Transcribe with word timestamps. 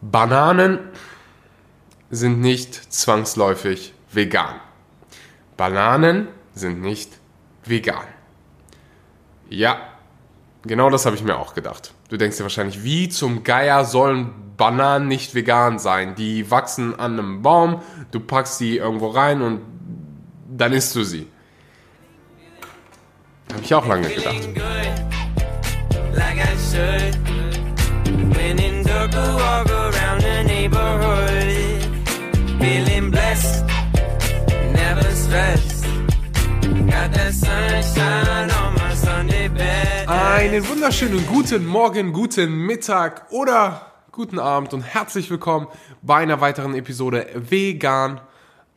Bananen 0.00 0.78
sind 2.10 2.40
nicht 2.40 2.74
zwangsläufig 2.74 3.92
vegan. 4.10 4.60
Bananen 5.56 6.28
sind 6.54 6.80
nicht 6.80 7.12
vegan. 7.64 8.04
Ja, 9.50 9.78
genau 10.62 10.88
das 10.88 11.04
habe 11.04 11.16
ich 11.16 11.22
mir 11.22 11.36
auch 11.36 11.54
gedacht. 11.54 11.92
Du 12.08 12.16
denkst 12.16 12.38
dir 12.38 12.44
wahrscheinlich, 12.44 12.82
wie 12.82 13.08
zum 13.08 13.44
Geier 13.44 13.84
sollen 13.84 14.32
Bananen 14.56 15.06
nicht 15.06 15.34
vegan 15.34 15.78
sein? 15.78 16.14
Die 16.14 16.50
wachsen 16.50 16.98
an 16.98 17.18
einem 17.18 17.42
Baum, 17.42 17.82
du 18.10 18.20
packst 18.20 18.58
die 18.60 18.78
irgendwo 18.78 19.08
rein 19.08 19.42
und 19.42 19.60
dann 20.48 20.72
isst 20.72 20.96
du 20.96 21.04
sie. 21.04 21.26
Habe 23.52 23.62
ich 23.62 23.74
auch 23.74 23.86
lange 23.86 24.08
gedacht. 24.08 24.48
Einen 40.06 40.66
wunderschönen 40.66 41.26
guten 41.26 41.66
Morgen, 41.66 42.14
guten 42.14 42.54
Mittag 42.54 43.30
oder 43.30 43.92
guten 44.12 44.38
Abend 44.38 44.72
und 44.72 44.80
herzlich 44.80 45.30
willkommen 45.30 45.66
bei 46.00 46.16
einer 46.16 46.40
weiteren 46.40 46.74
Episode 46.74 47.26
Vegan, 47.34 48.22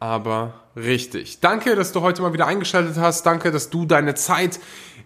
aber 0.02 0.66
richtig. 0.76 1.40
Danke, 1.40 1.76
dass 1.76 1.94
du 1.94 2.02
heute 2.02 2.24
mal 2.24 2.34
wieder 2.34 2.46
eingeschaltet 2.46 2.98
hast. 2.98 3.26
Danke, 3.26 3.52
dass 3.52 3.70
du 3.70 3.86
deine 3.86 4.16
Zeit 4.16 4.60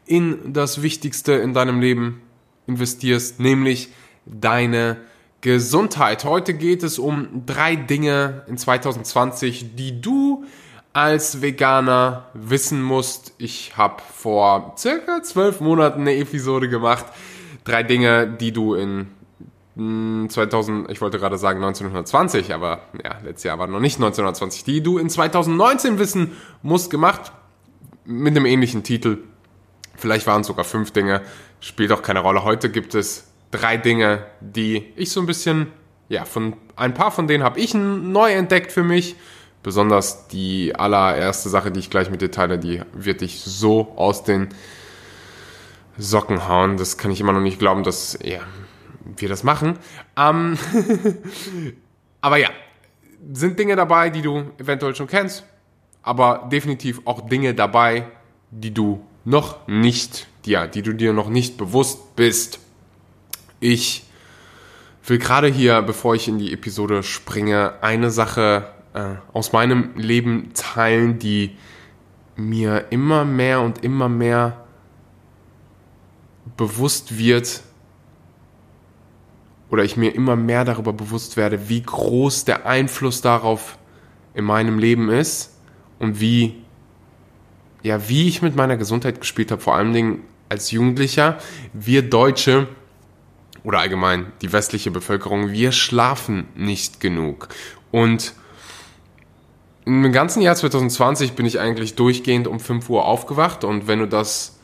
in 0.08 0.54
das 0.54 0.82
Wichtigste 0.82 1.34
in 1.34 1.54
deinem 1.54 1.82
Leben 1.82 2.24
investierst, 2.66 3.40
nämlich 3.40 3.90
deine 4.26 4.96
Gesundheit. 4.96 5.17
Heute 5.48 6.54
geht 6.56 6.84
es 6.84 7.00
um 7.00 7.46
drei 7.46 7.78
Dinge 7.78 8.44
in 8.48 8.58
2020, 8.58 9.76
die 9.76 10.02
du 10.02 10.44
als 10.92 11.42
Veganer 11.42 12.26
wissen 12.34 12.82
musst. 12.82 13.34
Ich 13.38 13.78
habe 13.78 14.04
vor 14.14 14.74
circa 14.78 15.24
zwölf 15.24 15.62
Monaten 15.62 16.02
eine 16.02 16.18
Episode 16.18 16.68
gemacht. 16.68 17.06
Drei 17.64 17.84
Dinge, 17.84 18.28
die 18.28 18.52
du 18.52 18.74
in 18.74 19.08
2000, 20.28 20.92
ich 20.92 21.00
wollte 21.00 21.18
gerade 21.18 21.38
sagen 21.38 21.60
1920, 21.64 22.54
aber 22.54 22.82
ja, 23.02 23.18
letztes 23.24 23.46
Jahr 23.46 23.58
war 23.58 23.68
noch 23.68 23.80
nicht 23.80 23.96
1920, 23.96 24.66
die 24.66 24.84
du 24.84 24.98
in 24.98 25.10
2019 25.10 25.98
wissen 25.98 26.36
musst, 26.62 26.90
gemacht. 26.90 27.32
Mit 28.04 28.36
einem 28.36 28.46
ähnlichen 28.46 28.84
Titel. 28.84 29.20
Vielleicht 29.96 30.28
waren 30.28 30.42
es 30.42 30.48
sogar 30.48 30.66
fünf 30.66 30.92
Dinge. 30.92 31.22
Spielt 31.62 31.94
auch 31.94 32.02
keine 32.02 32.20
Rolle. 32.20 32.44
Heute 32.44 32.70
gibt 32.70 32.96
es 32.96 33.27
drei 33.52 33.78
Dinge, 33.78 34.26
die 34.40 34.92
ich 34.96 35.12
so 35.12 35.20
ein 35.20 35.26
bisschen, 35.26 35.68
ja, 36.10 36.26
von 36.26 36.56
ein 36.76 36.94
paar 36.94 37.12
von 37.12 37.28
denen 37.28 37.44
habe 37.44 37.60
ich 37.60 37.74
neu 37.74 38.32
entdeckt 38.32 38.72
für 38.72 38.84
mich. 38.84 39.16
Besonders 39.64 40.28
die 40.28 40.76
allererste 40.76 41.50
Sache, 41.50 41.72
die 41.72 41.80
ich 41.80 41.90
gleich 41.90 42.10
mit 42.10 42.22
dir 42.22 42.32
teile, 42.32 42.60
die 42.60 42.82
wird 42.94 43.22
dich 43.22 43.42
so 43.42 43.94
aus 43.98 44.24
den 44.24 44.50
Socken 45.98 46.48
hauen. 46.48 46.78
Das 46.78 46.98
kann 46.98 47.12
ich 47.12 47.20
immer 47.20 47.34
noch 47.34 47.42
nicht 47.42 47.60
glauben, 47.60 47.84
dass 47.84 48.18
ja, 48.24 48.40
wir 49.18 49.28
das 49.28 49.44
machen. 49.44 49.78
Ähm 50.16 50.58
aber 52.22 52.38
ja, 52.38 52.50
sind 53.34 53.58
Dinge 53.60 53.76
dabei, 53.76 54.10
die 54.10 54.22
du 54.22 54.52
eventuell 54.58 54.96
schon 54.96 55.08
kennst, 55.08 55.44
aber 56.04 56.48
definitiv 56.52 57.02
auch 57.06 57.28
Dinge 57.28 57.54
dabei, 57.54 58.08
die 58.52 58.74
du 58.74 59.02
noch 59.26 59.68
nicht, 59.68 60.28
ja, 60.46 60.68
die 60.68 60.82
du 60.82 60.94
dir 60.94 61.12
noch 61.12 61.30
nicht 61.30 61.58
bewusst 61.58 62.16
bist. 62.16 62.60
Ich 63.60 64.04
will 65.06 65.18
gerade 65.18 65.48
hier, 65.48 65.82
bevor 65.82 66.16
ich 66.16 66.28
in 66.28 66.38
die 66.38 66.54
Episode 66.54 67.04
springe, 67.04 67.82
eine 67.82 68.12
Sache 68.12 68.68
äh, 68.94 69.16
aus 69.34 69.54
meinem 69.54 69.92
Leben 69.96 70.52
teilen, 70.54 71.20
die 71.20 71.56
mir 72.36 72.86
immer 72.92 73.26
mehr 73.26 73.62
und 73.62 73.84
immer 73.84 74.10
mehr 74.10 74.66
bewusst 76.56 77.18
wird 77.18 77.62
oder 79.70 79.84
ich 79.84 79.98
mir 79.98 80.14
immer 80.16 80.36
mehr 80.36 80.64
darüber 80.66 80.94
bewusst 80.94 81.36
werde, 81.36 81.68
wie 81.70 81.82
groß 81.82 82.46
der 82.46 82.66
Einfluss 82.66 83.22
darauf 83.22 83.78
in 84.34 84.46
meinem 84.46 84.80
Leben 84.80 85.10
ist 85.10 85.58
und 86.00 86.20
wie 86.20 86.64
ja, 87.84 88.10
wie 88.10 88.28
ich 88.28 88.42
mit 88.42 88.56
meiner 88.56 88.76
Gesundheit 88.76 89.20
gespielt 89.20 89.52
habe, 89.52 89.62
vor 89.62 89.76
allen 89.76 89.94
Dingen 89.94 90.24
als 90.50 90.72
Jugendlicher. 90.72 91.38
Wir 91.74 92.02
Deutsche 92.02 92.68
oder 93.68 93.80
allgemein 93.80 94.32
die 94.42 94.54
westliche 94.54 94.92
Bevölkerung, 94.92 95.52
wir 95.52 95.74
schlafen 95.74 96.48
nicht 96.56 97.02
genug. 97.02 97.50
Und 97.92 98.34
im 99.84 100.10
ganzen 100.14 100.42
Jahr 100.42 100.56
2020 100.56 101.34
bin 101.34 101.46
ich 101.46 101.60
eigentlich 101.60 101.96
durchgehend 101.96 102.48
um 102.48 102.62
5 102.62 102.90
Uhr 102.90 103.04
aufgewacht 103.04 103.66
und 103.66 103.86
wenn 103.86 104.00
du 104.00 104.08
das 104.08 104.58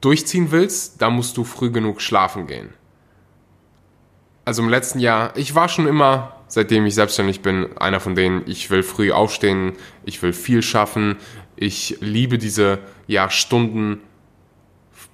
durchziehen 0.00 0.50
willst, 0.50 1.00
dann 1.00 1.12
musst 1.14 1.36
du 1.36 1.44
früh 1.44 1.70
genug 1.70 2.00
schlafen 2.02 2.48
gehen. 2.48 2.70
Also 4.44 4.60
im 4.60 4.68
letzten 4.68 4.98
Jahr, 4.98 5.36
ich 5.36 5.54
war 5.54 5.68
schon 5.68 5.86
immer, 5.86 6.40
seitdem 6.48 6.84
ich 6.84 6.96
selbstständig 6.96 7.42
bin, 7.42 7.76
einer 7.78 8.00
von 8.00 8.16
denen, 8.16 8.42
ich 8.46 8.70
will 8.70 8.82
früh 8.82 9.12
aufstehen, 9.12 9.74
ich 10.04 10.20
will 10.20 10.32
viel 10.32 10.62
schaffen, 10.62 11.14
ich 11.54 11.98
liebe 12.00 12.38
diese 12.38 12.80
ja, 13.06 13.30
Stunden 13.30 14.00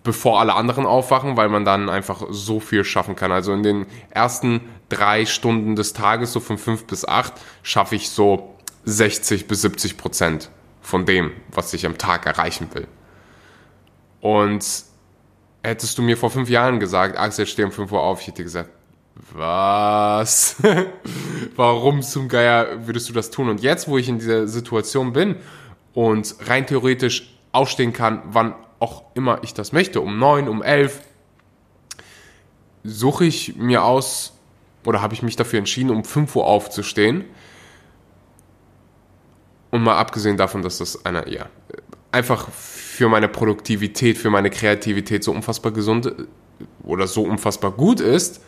bevor 0.05 0.41
alle 0.41 0.55
anderen 0.55 0.87
aufwachen, 0.87 1.37
weil 1.37 1.49
man 1.49 1.65
dann 1.65 1.89
einfach 1.89 2.25
so 2.31 2.61
viel 2.61 2.85
schaffen 2.85 3.17
kann. 3.17 3.33
Also 3.33 3.53
in 3.53 3.63
den 3.63 3.87
ersten 4.11 4.61
drei 4.89 5.27
Stunden 5.27 5.77
des 5.77 5.93
Tages, 5.93 6.33
so 6.33 6.41
von 6.41 6.59
fünf 6.59 6.87
bis 6.87 7.07
acht, 7.07 7.35
schaffe 7.63 7.95
ich 7.95 8.11
so 8.11 8.57
60 8.85 9.47
bis 9.47 9.62
70 9.62 9.97
Prozent 9.97 10.51
von 10.81 11.07
dem, 11.07 11.31
was 11.51 11.73
ich 11.73 11.87
am 11.87 11.99
Tag 11.99 12.27
erreichen 12.27 12.69
will. 12.73 12.89
Und 14.21 14.65
hättest 15.62 15.99
du 15.99 16.03
mir 16.03 16.17
vor 16.17 16.31
fünf 16.31 16.49
Jahren 16.49 16.81
gesagt, 16.81 17.17
Axel, 17.17 17.47
steh 17.47 17.65
um 17.65 17.73
fünf 17.73 17.93
Uhr 17.93 18.01
auf, 18.01 18.21
ich 18.21 18.29
hätte 18.29 18.43
gesagt, 18.43 18.71
was? 19.33 20.57
Warum 21.57 22.03
zum 22.03 22.29
Geier 22.29 22.87
würdest 22.87 23.09
du 23.09 23.12
das 23.12 23.31
tun? 23.31 23.49
Und 23.49 23.62
jetzt, 23.62 23.87
wo 23.87 23.99
ich 23.99 24.09
in 24.09 24.19
dieser 24.19 24.49
Situation 24.49 25.12
bin 25.12 25.37
und 25.93 26.35
rein 26.47 26.67
theoretisch 26.67 27.37
aufstehen 27.53 27.93
kann, 27.93 28.23
wann 28.27 28.55
auch 28.82 29.04
immer 29.15 29.38
ich 29.43 29.54
das 29.54 29.72
möchte, 29.72 30.00
um 30.00 30.19
neun, 30.19 30.48
um 30.48 30.62
elf, 30.62 31.00
suche 32.82 33.25
ich 33.25 33.56
mir 33.56 33.84
aus 33.84 34.32
oder 34.84 35.00
habe 35.00 35.15
ich 35.15 35.22
mich 35.22 35.37
dafür 35.37 35.60
entschieden, 35.60 35.91
um 35.91 36.04
5 36.04 36.34
Uhr 36.34 36.44
aufzustehen. 36.44 37.25
Und 39.70 39.82
mal 39.82 39.97
abgesehen 39.97 40.37
davon, 40.37 40.62
dass 40.62 40.78
das 40.78 41.06
einer, 41.06 41.28
ja, 41.28 41.47
einfach 42.10 42.50
für 42.50 43.09
meine 43.09 43.28
Produktivität, 43.28 44.19
für 44.19 44.31
meine 44.31 44.50
Kreativität 44.50 45.25
so 45.25 45.32
unfassbar 45.32 45.72
gesund 45.72 46.12
oder 46.82 47.06
so 47.06 47.22
unfassbar 47.22 47.70
gut 47.70 48.00
ist, 48.00 48.43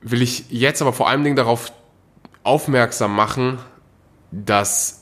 will 0.00 0.22
ich 0.22 0.50
jetzt 0.50 0.82
aber 0.82 0.92
vor 0.92 1.08
Dingen 1.24 1.34
darauf 1.34 1.72
aufmerksam 2.44 3.16
machen, 3.16 3.58
dass 4.30 4.97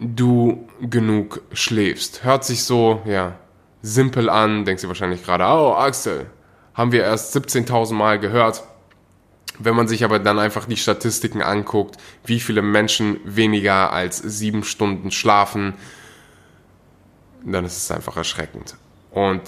du 0.00 0.66
genug 0.80 1.42
schläfst. 1.52 2.24
Hört 2.24 2.44
sich 2.44 2.64
so, 2.64 3.02
ja, 3.04 3.38
simpel 3.82 4.28
an, 4.28 4.64
denkst 4.64 4.82
du 4.82 4.88
wahrscheinlich 4.88 5.22
gerade, 5.24 5.44
oh 5.44 5.74
Axel, 5.74 6.26
haben 6.74 6.92
wir 6.92 7.02
erst 7.04 7.36
17.000 7.36 7.92
Mal 7.94 8.18
gehört. 8.18 8.64
Wenn 9.58 9.76
man 9.76 9.88
sich 9.88 10.04
aber 10.04 10.18
dann 10.18 10.38
einfach 10.38 10.64
die 10.64 10.78
Statistiken 10.78 11.42
anguckt, 11.42 11.98
wie 12.24 12.40
viele 12.40 12.62
Menschen 12.62 13.20
weniger 13.24 13.92
als 13.92 14.16
sieben 14.16 14.64
Stunden 14.64 15.10
schlafen, 15.10 15.74
dann 17.44 17.66
ist 17.66 17.76
es 17.76 17.90
einfach 17.90 18.16
erschreckend. 18.16 18.76
Und 19.10 19.42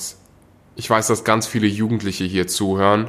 ich 0.77 0.89
weiß, 0.89 1.07
dass 1.07 1.25
ganz 1.25 1.47
viele 1.47 1.67
Jugendliche 1.67 2.25
hier 2.25 2.47
zuhören. 2.47 3.09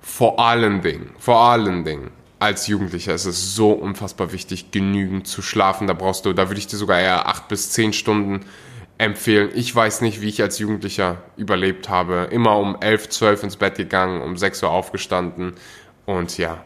Vor 0.00 0.38
allen 0.38 0.82
Dingen, 0.82 1.10
vor 1.18 1.40
allen 1.40 1.84
Dingen 1.84 2.10
als 2.38 2.66
Jugendlicher 2.66 3.14
ist 3.14 3.26
es 3.26 3.54
so 3.54 3.72
unfassbar 3.72 4.32
wichtig, 4.32 4.70
genügend 4.70 5.26
zu 5.26 5.42
schlafen. 5.42 5.86
Da 5.86 5.94
brauchst 5.94 6.26
du, 6.26 6.32
da 6.32 6.48
würde 6.48 6.58
ich 6.58 6.66
dir 6.66 6.76
sogar 6.76 7.00
eher 7.00 7.28
acht 7.28 7.48
bis 7.48 7.70
zehn 7.70 7.92
Stunden 7.92 8.44
empfehlen. 8.98 9.50
Ich 9.54 9.74
weiß 9.74 10.00
nicht, 10.02 10.20
wie 10.20 10.28
ich 10.28 10.42
als 10.42 10.58
Jugendlicher 10.58 11.22
überlebt 11.36 11.88
habe. 11.88 12.28
Immer 12.30 12.58
um 12.58 12.76
elf, 12.80 13.08
zwölf 13.08 13.42
ins 13.42 13.56
Bett 13.56 13.76
gegangen, 13.76 14.22
um 14.22 14.36
sechs 14.36 14.62
Uhr 14.62 14.70
aufgestanden. 14.70 15.54
Und 16.06 16.36
ja, 16.38 16.64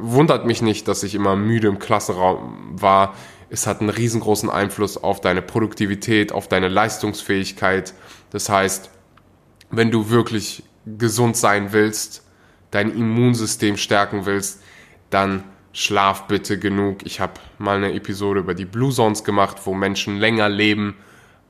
wundert 0.00 0.46
mich 0.46 0.62
nicht, 0.62 0.86
dass 0.88 1.02
ich 1.02 1.14
immer 1.14 1.36
müde 1.36 1.68
im 1.68 1.78
Klassenraum 1.78 2.70
war. 2.80 3.14
Es 3.50 3.66
hat 3.66 3.80
einen 3.80 3.90
riesengroßen 3.90 4.50
Einfluss 4.50 5.02
auf 5.02 5.20
deine 5.20 5.42
Produktivität, 5.42 6.32
auf 6.32 6.48
deine 6.48 6.68
Leistungsfähigkeit. 6.68 7.94
Das 8.30 8.48
heißt, 8.48 8.90
wenn 9.70 9.90
du 9.90 10.10
wirklich 10.10 10.62
gesund 10.86 11.36
sein 11.36 11.72
willst, 11.72 12.24
dein 12.70 12.90
Immunsystem 12.90 13.76
stärken 13.76 14.26
willst, 14.26 14.62
dann 15.10 15.44
schlaf 15.72 16.26
bitte 16.26 16.58
genug. 16.58 17.04
Ich 17.04 17.20
habe 17.20 17.34
mal 17.58 17.76
eine 17.76 17.92
Episode 17.92 18.40
über 18.40 18.54
die 18.54 18.64
Blue 18.64 18.92
Zones 18.92 19.24
gemacht, 19.24 19.58
wo 19.64 19.74
Menschen 19.74 20.18
länger 20.18 20.48
leben 20.48 20.96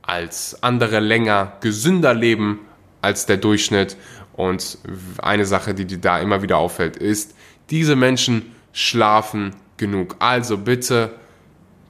als 0.02 0.62
andere, 0.62 1.00
länger 1.00 1.54
gesünder 1.60 2.14
leben 2.14 2.60
als 3.02 3.26
der 3.26 3.36
Durchschnitt. 3.36 3.96
Und 4.34 4.78
eine 5.18 5.44
Sache, 5.46 5.74
die 5.74 5.84
dir 5.84 5.98
da 5.98 6.18
immer 6.20 6.42
wieder 6.42 6.58
auffällt, 6.58 6.96
ist, 6.96 7.34
diese 7.70 7.96
Menschen 7.96 8.54
schlafen 8.72 9.54
genug. 9.76 10.16
Also 10.18 10.58
bitte 10.58 11.14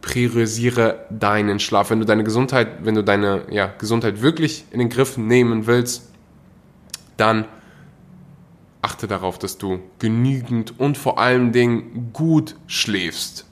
priorisiere 0.00 1.06
deinen 1.10 1.60
Schlaf. 1.60 1.90
Wenn 1.90 2.00
du 2.00 2.06
deine 2.06 2.24
Gesundheit, 2.24 2.84
wenn 2.84 2.94
du 2.94 3.04
deine 3.04 3.42
ja, 3.50 3.66
Gesundheit 3.78 4.22
wirklich 4.22 4.64
in 4.70 4.78
den 4.78 4.88
Griff 4.88 5.16
nehmen 5.16 5.66
willst, 5.66 6.10
dann 7.16 7.46
achte 8.88 9.06
darauf, 9.06 9.38
dass 9.38 9.58
du 9.58 9.80
genügend 9.98 10.80
und 10.80 10.96
vor 10.96 11.18
allen 11.18 11.52
Dingen 11.52 12.08
gut 12.14 12.56
schläfst. 12.66 13.44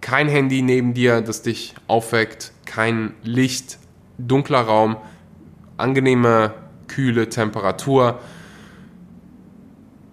Kein 0.00 0.28
Handy 0.28 0.62
neben 0.62 0.94
dir, 0.94 1.20
das 1.20 1.42
dich 1.42 1.74
aufweckt, 1.86 2.54
kein 2.64 3.12
Licht, 3.22 3.78
dunkler 4.16 4.62
Raum, 4.62 4.96
angenehme, 5.76 6.54
kühle 6.88 7.28
Temperatur. 7.28 8.20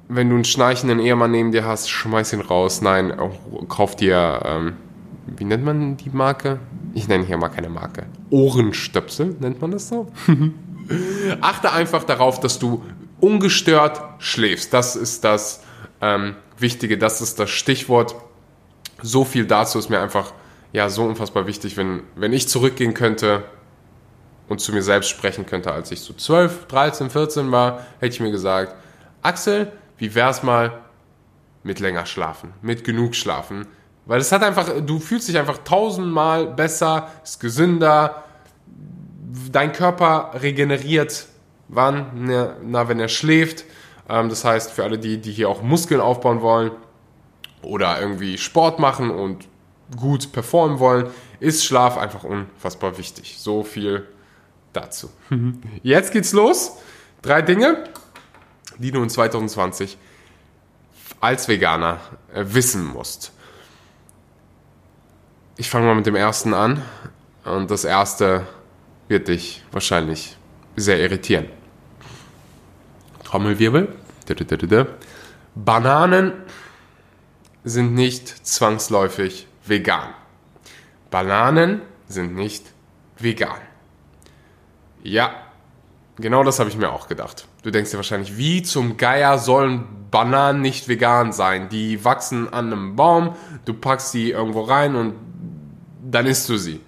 Wenn 0.09 0.27
du 0.27 0.35
einen 0.35 0.44
schnarchenden 0.44 0.99
Ehemann 0.99 1.31
neben 1.31 1.53
dir 1.53 1.63
hast, 1.63 1.89
schmeiß 1.89 2.33
ihn 2.33 2.41
raus. 2.41 2.81
Nein, 2.81 3.13
kauf 3.69 3.95
dir, 3.95 4.41
ähm, 4.44 4.73
wie 5.38 5.45
nennt 5.45 5.63
man 5.63 5.95
die 5.95 6.09
Marke? 6.09 6.59
Ich 6.94 7.07
nenne 7.07 7.23
hier 7.23 7.38
mal 7.38 7.47
keine 7.47 7.69
Marke. 7.69 8.07
Ohrenstöpsel, 8.29 9.38
nennt 9.39 9.61
man 9.61 9.71
das 9.71 9.88
so? 9.88 10.07
Achte 11.41 11.71
einfach 11.71 12.03
darauf, 12.03 12.41
dass 12.41 12.59
du 12.59 12.83
ungestört 13.19 14.02
schläfst. 14.19 14.74
Das 14.74 14.96
ist 14.96 15.24
das 15.24 15.64
ähm, 16.02 16.36
Wichtige, 16.58 16.98
das 16.98 17.22
ist 17.22 17.40
das 17.40 17.50
Stichwort. 17.50 18.16
So 19.02 19.25
viel 19.25 19.46
dazu 19.46 19.80
ist 19.80 19.90
mir 19.90 20.00
einfach 20.00 20.34
ja 20.74 20.90
so 20.90 21.04
unfassbar 21.04 21.48
wichtig, 21.48 21.78
wenn, 21.78 22.04
wenn 22.16 22.34
ich 22.34 22.48
zurückgehen 22.48 22.94
könnte 22.94 23.44
und 24.48 24.60
zu 24.60 24.72
mir 24.74 24.81
selbst 24.81 25.10
sprechen 25.10 25.46
könnte, 25.46 25.72
als 25.72 25.92
ich 25.92 26.02
so 26.02 26.14
12, 26.14 26.68
13, 26.68 27.10
14 27.10 27.52
war, 27.52 27.86
hätte 28.00 28.14
ich 28.14 28.19
mir 28.19 28.31
gesagt, 28.31 28.75
Axel, 29.22 29.72
wie 29.98 30.16
wär's 30.16 30.44
mal 30.44 30.80
mit 31.64 31.80
länger 31.80 32.06
schlafen, 32.06 32.54
mit 32.62 32.84
genug 32.84 33.16
schlafen? 33.16 33.68
Weil 34.06 34.22
es 34.22 34.31
hat 34.31 34.42
einfach, 34.42 34.69
du 34.86 35.00
fühlst 35.00 35.28
dich 35.28 35.38
einfach 35.38 35.58
tausendmal 35.60 36.48
besser, 36.48 37.12
ist 37.24 37.40
gesünder, 37.40 38.24
dein 39.52 39.74
Körper 39.74 40.31
regeneriert 40.42 41.28
Wann? 41.68 42.56
Na, 42.64 42.88
wenn 42.88 43.00
er 43.00 43.10
schläft. 43.10 43.66
Ähm, 44.10 44.30
das 44.30 44.46
heißt, 44.46 44.72
für 44.72 44.84
alle 44.84 45.00
die, 45.00 45.19
die 45.19 45.31
hier 45.31 45.50
auch 45.50 45.62
Muskeln 45.62 46.02
aufbauen 46.02 46.42
wollen 46.42 46.72
oder 47.62 48.00
irgendwie 48.00 48.38
Sport 48.38 48.80
machen 48.80 49.10
und 49.10 49.48
gut 49.96 50.31
performen 50.31 50.80
wollen, 50.80 51.08
ist 51.40 51.66
Schlaf 51.66 51.98
einfach 51.98 52.24
unfassbar 52.24 52.98
wichtig. 52.98 53.38
So 53.40 53.64
viel 53.64 54.08
dazu. 54.74 55.10
Jetzt 55.84 56.12
geht's 56.12 56.34
los. 56.34 56.78
Drei 57.22 57.42
Dinge, 57.42 57.84
die 58.78 58.92
du 58.92 59.02
in 59.02 59.10
2020 59.10 59.98
als 61.19 61.48
Veganer 61.48 62.00
äh, 62.34 62.44
wissen 62.48 62.86
musst. 62.86 63.31
Ich 65.58 65.69
fange 65.69 65.88
mal 65.88 65.96
mit 65.96 66.06
dem 66.06 66.16
ersten 66.16 66.54
an. 66.54 66.84
Und 67.44 67.72
das 67.72 67.86
erste 67.86 68.46
wird 69.08 69.28
dich 69.28 69.64
wahrscheinlich 69.72 70.38
sehr 70.75 71.00
irritieren. 71.00 71.48
Trommelwirbel. 73.27 73.89
Bananen 75.53 76.31
sind 77.65 77.94
nicht 77.94 78.47
zwangsläufig 78.47 79.47
vegan. 79.65 80.13
Bananen 81.12 81.81
sind 82.07 82.35
nicht 82.35 82.71
vegan. 83.18 83.59
Ja, 85.03 85.35
genau 86.15 86.45
das 86.45 86.59
habe 86.59 86.69
ich 86.69 86.77
mir 86.77 86.89
auch 86.89 87.09
gedacht. 87.09 87.47
Du 87.63 87.71
denkst 87.71 87.91
dir 87.91 87.97
wahrscheinlich, 87.97 88.38
wie 88.38 88.63
zum 88.63 88.95
Geier 88.95 89.39
sollen 89.39 89.83
Bananen 90.09 90.62
nicht 90.62 90.88
vegan 90.88 91.33
sein? 91.33 91.68
Die 91.68 92.06
wachsen 92.06 92.53
an 92.53 92.71
einem 92.71 92.95
Baum, 92.95 93.35
du 93.65 93.73
packst 93.73 94.12
sie 94.12 94.31
irgendwo 94.31 94.62
rein 94.62 94.95
und 94.95 95.15
dann 96.01 96.27
isst 96.27 96.47
du 96.47 96.56
sie. 96.56 96.80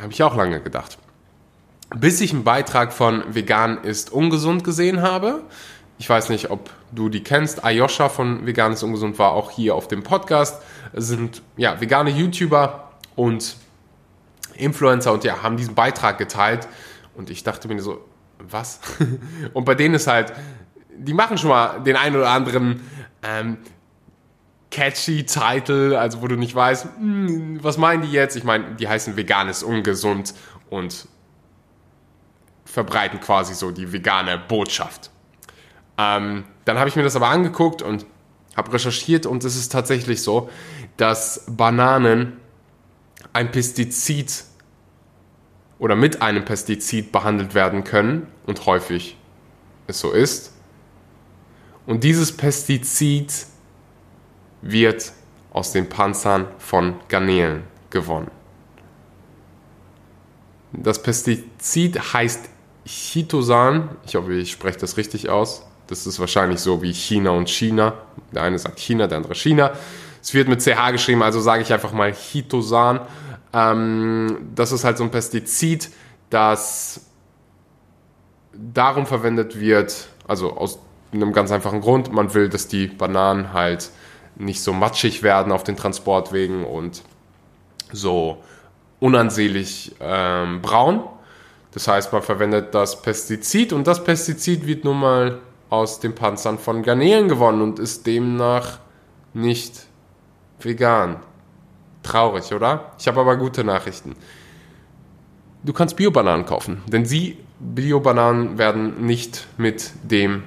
Habe 0.00 0.12
ich 0.12 0.22
auch 0.22 0.36
lange 0.36 0.60
gedacht 0.60 1.01
bis 1.94 2.20
ich 2.20 2.32
einen 2.32 2.44
Beitrag 2.44 2.92
von 2.92 3.22
Vegan 3.34 3.82
ist 3.82 4.12
ungesund 4.12 4.64
gesehen 4.64 5.02
habe. 5.02 5.42
Ich 5.98 6.08
weiß 6.08 6.30
nicht, 6.30 6.50
ob 6.50 6.70
du 6.90 7.08
die 7.08 7.22
kennst. 7.22 7.64
Ayosha 7.64 8.08
von 8.08 8.46
Vegan 8.46 8.72
ist 8.72 8.82
ungesund 8.82 9.18
war 9.18 9.32
auch 9.32 9.50
hier 9.50 9.74
auf 9.74 9.88
dem 9.88 10.02
Podcast. 10.02 10.62
Es 10.92 11.06
sind 11.06 11.42
ja 11.56 11.80
vegane 11.80 12.10
YouTuber 12.10 12.90
und 13.14 13.56
Influencer 14.54 15.12
und 15.12 15.24
ja, 15.24 15.42
haben 15.42 15.56
diesen 15.56 15.74
Beitrag 15.74 16.18
geteilt. 16.18 16.68
Und 17.14 17.30
ich 17.30 17.44
dachte 17.44 17.68
mir 17.68 17.80
so, 17.80 18.04
was? 18.38 18.80
und 19.52 19.64
bei 19.64 19.74
denen 19.74 19.94
ist 19.94 20.06
halt, 20.06 20.32
die 20.96 21.14
machen 21.14 21.38
schon 21.38 21.50
mal 21.50 21.80
den 21.80 21.96
einen 21.96 22.16
oder 22.16 22.30
anderen 22.30 22.80
ähm, 23.22 23.58
catchy 24.70 25.24
Title, 25.24 25.98
also 25.98 26.22
wo 26.22 26.26
du 26.26 26.36
nicht 26.36 26.54
weißt, 26.54 26.86
hm, 26.96 27.62
was 27.62 27.78
meinen 27.78 28.02
die 28.02 28.10
jetzt? 28.10 28.36
Ich 28.36 28.44
meine, 28.44 28.74
die 28.74 28.88
heißen 28.88 29.16
Vegan 29.16 29.48
ist 29.48 29.62
ungesund 29.62 30.34
und 30.70 31.06
verbreiten 32.64 33.20
quasi 33.20 33.54
so 33.54 33.70
die 33.70 33.92
vegane 33.92 34.38
Botschaft. 34.38 35.10
Ähm, 35.98 36.44
dann 36.64 36.78
habe 36.78 36.88
ich 36.88 36.96
mir 36.96 37.02
das 37.02 37.16
aber 37.16 37.28
angeguckt 37.28 37.82
und 37.82 38.06
habe 38.56 38.72
recherchiert 38.72 39.26
und 39.26 39.44
es 39.44 39.56
ist 39.56 39.72
tatsächlich 39.72 40.22
so, 40.22 40.50
dass 40.96 41.44
Bananen 41.48 42.38
ein 43.32 43.50
Pestizid 43.50 44.44
oder 45.78 45.96
mit 45.96 46.22
einem 46.22 46.44
Pestizid 46.44 47.12
behandelt 47.12 47.54
werden 47.54 47.84
können 47.84 48.28
und 48.46 48.66
häufig 48.66 49.16
es 49.86 50.00
so 50.00 50.12
ist. 50.12 50.52
Und 51.86 52.04
dieses 52.04 52.36
Pestizid 52.36 53.46
wird 54.60 55.12
aus 55.52 55.72
den 55.72 55.88
Panzern 55.88 56.46
von 56.58 56.94
Garnelen 57.08 57.64
gewonnen. 57.90 58.30
Das 60.72 61.02
Pestizid 61.02 62.14
heißt 62.14 62.48
Chitosan, 62.84 63.90
ich 64.06 64.14
hoffe, 64.16 64.34
ich 64.34 64.52
spreche 64.52 64.78
das 64.78 64.96
richtig 64.96 65.28
aus. 65.28 65.64
Das 65.86 66.06
ist 66.06 66.18
wahrscheinlich 66.20 66.60
so 66.60 66.82
wie 66.82 66.92
China 66.92 67.30
und 67.30 67.48
China. 67.48 67.94
Der 68.32 68.42
eine 68.42 68.58
sagt 68.58 68.78
China, 68.78 69.06
der 69.06 69.18
andere 69.18 69.34
China. 69.34 69.72
Es 70.22 70.32
wird 70.34 70.48
mit 70.48 70.62
CH 70.62 70.92
geschrieben, 70.92 71.22
also 71.22 71.40
sage 71.40 71.62
ich 71.62 71.72
einfach 71.72 71.92
mal 71.92 72.12
Chitosan. 72.12 73.00
Ähm, 73.52 74.50
das 74.54 74.72
ist 74.72 74.84
halt 74.84 74.96
so 74.98 75.04
ein 75.04 75.10
Pestizid, 75.10 75.90
das 76.30 77.06
darum 78.52 79.06
verwendet 79.06 79.58
wird, 79.58 80.08
also 80.26 80.56
aus 80.56 80.78
einem 81.12 81.32
ganz 81.32 81.50
einfachen 81.50 81.80
Grund, 81.80 82.12
man 82.12 82.32
will, 82.34 82.48
dass 82.48 82.68
die 82.68 82.86
Bananen 82.86 83.52
halt 83.52 83.90
nicht 84.36 84.62
so 84.62 84.72
matschig 84.72 85.22
werden 85.22 85.52
auf 85.52 85.62
den 85.62 85.76
Transportwegen 85.76 86.64
und 86.64 87.02
so 87.92 88.38
unansehlich 89.00 89.94
ähm, 90.00 90.62
braun. 90.62 91.02
Das 91.72 91.88
heißt, 91.88 92.12
man 92.12 92.22
verwendet 92.22 92.74
das 92.74 93.00
Pestizid 93.00 93.72
und 93.72 93.86
das 93.86 94.04
Pestizid 94.04 94.66
wird 94.66 94.84
nun 94.84 95.00
mal 95.00 95.38
aus 95.70 96.00
den 96.00 96.14
Panzern 96.14 96.58
von 96.58 96.82
Garnelen 96.82 97.28
gewonnen 97.28 97.62
und 97.62 97.78
ist 97.78 98.06
demnach 98.06 98.78
nicht 99.32 99.86
vegan. 100.60 101.16
Traurig, 102.02 102.52
oder? 102.52 102.92
Ich 102.98 103.08
habe 103.08 103.20
aber 103.20 103.36
gute 103.36 103.64
Nachrichten. 103.64 104.14
Du 105.62 105.72
kannst 105.72 105.96
Bio-Bananen 105.96 106.44
kaufen, 106.44 106.82
denn 106.88 107.06
sie, 107.06 107.38
Bio-Bananen, 107.60 108.58
werden 108.58 109.06
nicht 109.06 109.46
mit 109.56 109.92
dem 110.02 110.42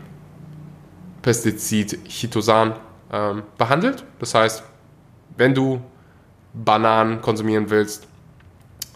Pestizid 1.22 2.06
Chitosan 2.08 2.76
ähm, 3.12 3.44
behandelt. 3.58 4.04
Das 4.20 4.36
heißt, 4.36 4.64
wenn 5.38 5.56
du 5.56 5.82
Bananen 6.54 7.22
konsumieren 7.22 7.70
willst, 7.70 8.08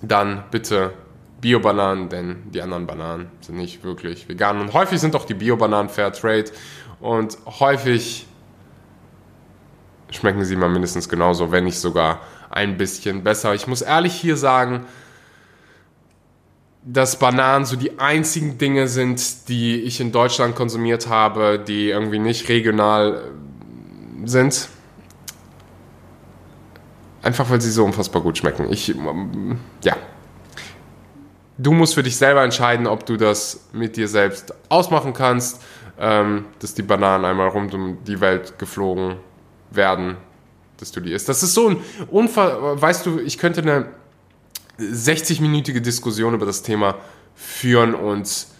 dann 0.01 0.43
bitte 0.51 0.93
Bio-Bananen, 1.41 2.09
denn 2.09 2.51
die 2.51 2.61
anderen 2.61 2.85
Bananen 2.87 3.31
sind 3.41 3.57
nicht 3.57 3.83
wirklich 3.83 4.27
vegan. 4.27 4.59
Und 4.59 4.73
häufig 4.73 4.99
sind 4.99 5.15
auch 5.15 5.25
die 5.25 5.33
Bio-Bananen 5.33 5.89
Fair 5.89 6.11
Trade 6.11 6.45
und 6.99 7.37
häufig 7.45 8.27
schmecken 10.11 10.43
sie 10.43 10.55
mal 10.55 10.69
mindestens 10.69 11.07
genauso, 11.07 11.51
wenn 11.51 11.65
nicht 11.65 11.79
sogar 11.79 12.19
ein 12.49 12.77
bisschen 12.77 13.23
besser. 13.23 13.53
Ich 13.53 13.67
muss 13.67 13.81
ehrlich 13.81 14.13
hier 14.13 14.37
sagen, 14.37 14.85
dass 16.83 17.19
Bananen 17.19 17.65
so 17.65 17.75
die 17.75 17.99
einzigen 17.99 18.57
Dinge 18.57 18.87
sind, 18.87 19.47
die 19.49 19.81
ich 19.81 19.99
in 19.99 20.11
Deutschland 20.11 20.55
konsumiert 20.55 21.07
habe, 21.07 21.59
die 21.59 21.89
irgendwie 21.89 22.19
nicht 22.19 22.49
regional 22.49 23.15
äh, 24.23 24.27
sind. 24.27 24.69
Einfach 27.21 27.49
weil 27.49 27.59
sie 27.59 27.71
so 27.71 27.83
unfassbar 27.83 28.21
gut 28.21 28.37
schmecken. 28.37 28.71
Ich, 28.71 28.89
ähm, 28.95 29.59
ja, 29.83 29.97
du 31.59 31.71
musst 31.71 31.93
für 31.93 32.03
dich 32.03 32.17
selber 32.17 32.43
entscheiden, 32.43 32.87
ob 32.87 33.05
du 33.05 33.17
das 33.17 33.67
mit 33.73 33.97
dir 33.97 34.07
selbst 34.07 34.53
ausmachen 34.69 35.13
kannst, 35.13 35.61
ähm, 35.99 36.45
dass 36.59 36.73
die 36.73 36.81
Bananen 36.81 37.25
einmal 37.25 37.49
rund 37.49 37.73
um 37.73 38.03
die 38.05 38.19
Welt 38.21 38.57
geflogen 38.57 39.17
werden, 39.69 40.17
dass 40.77 40.91
du 40.91 41.01
die 41.01 41.11
isst. 41.11 41.29
Das 41.29 41.43
ist 41.43 41.53
so 41.53 41.69
ein 41.69 41.77
Unfall, 42.09 42.81
weißt 42.81 43.05
du, 43.05 43.19
ich 43.19 43.37
könnte 43.37 43.61
eine 43.61 43.87
60-minütige 44.79 45.81
Diskussion 45.81 46.33
über 46.33 46.45
das 46.45 46.63
Thema 46.63 46.95
führen 47.35 47.93
uns 47.93 48.53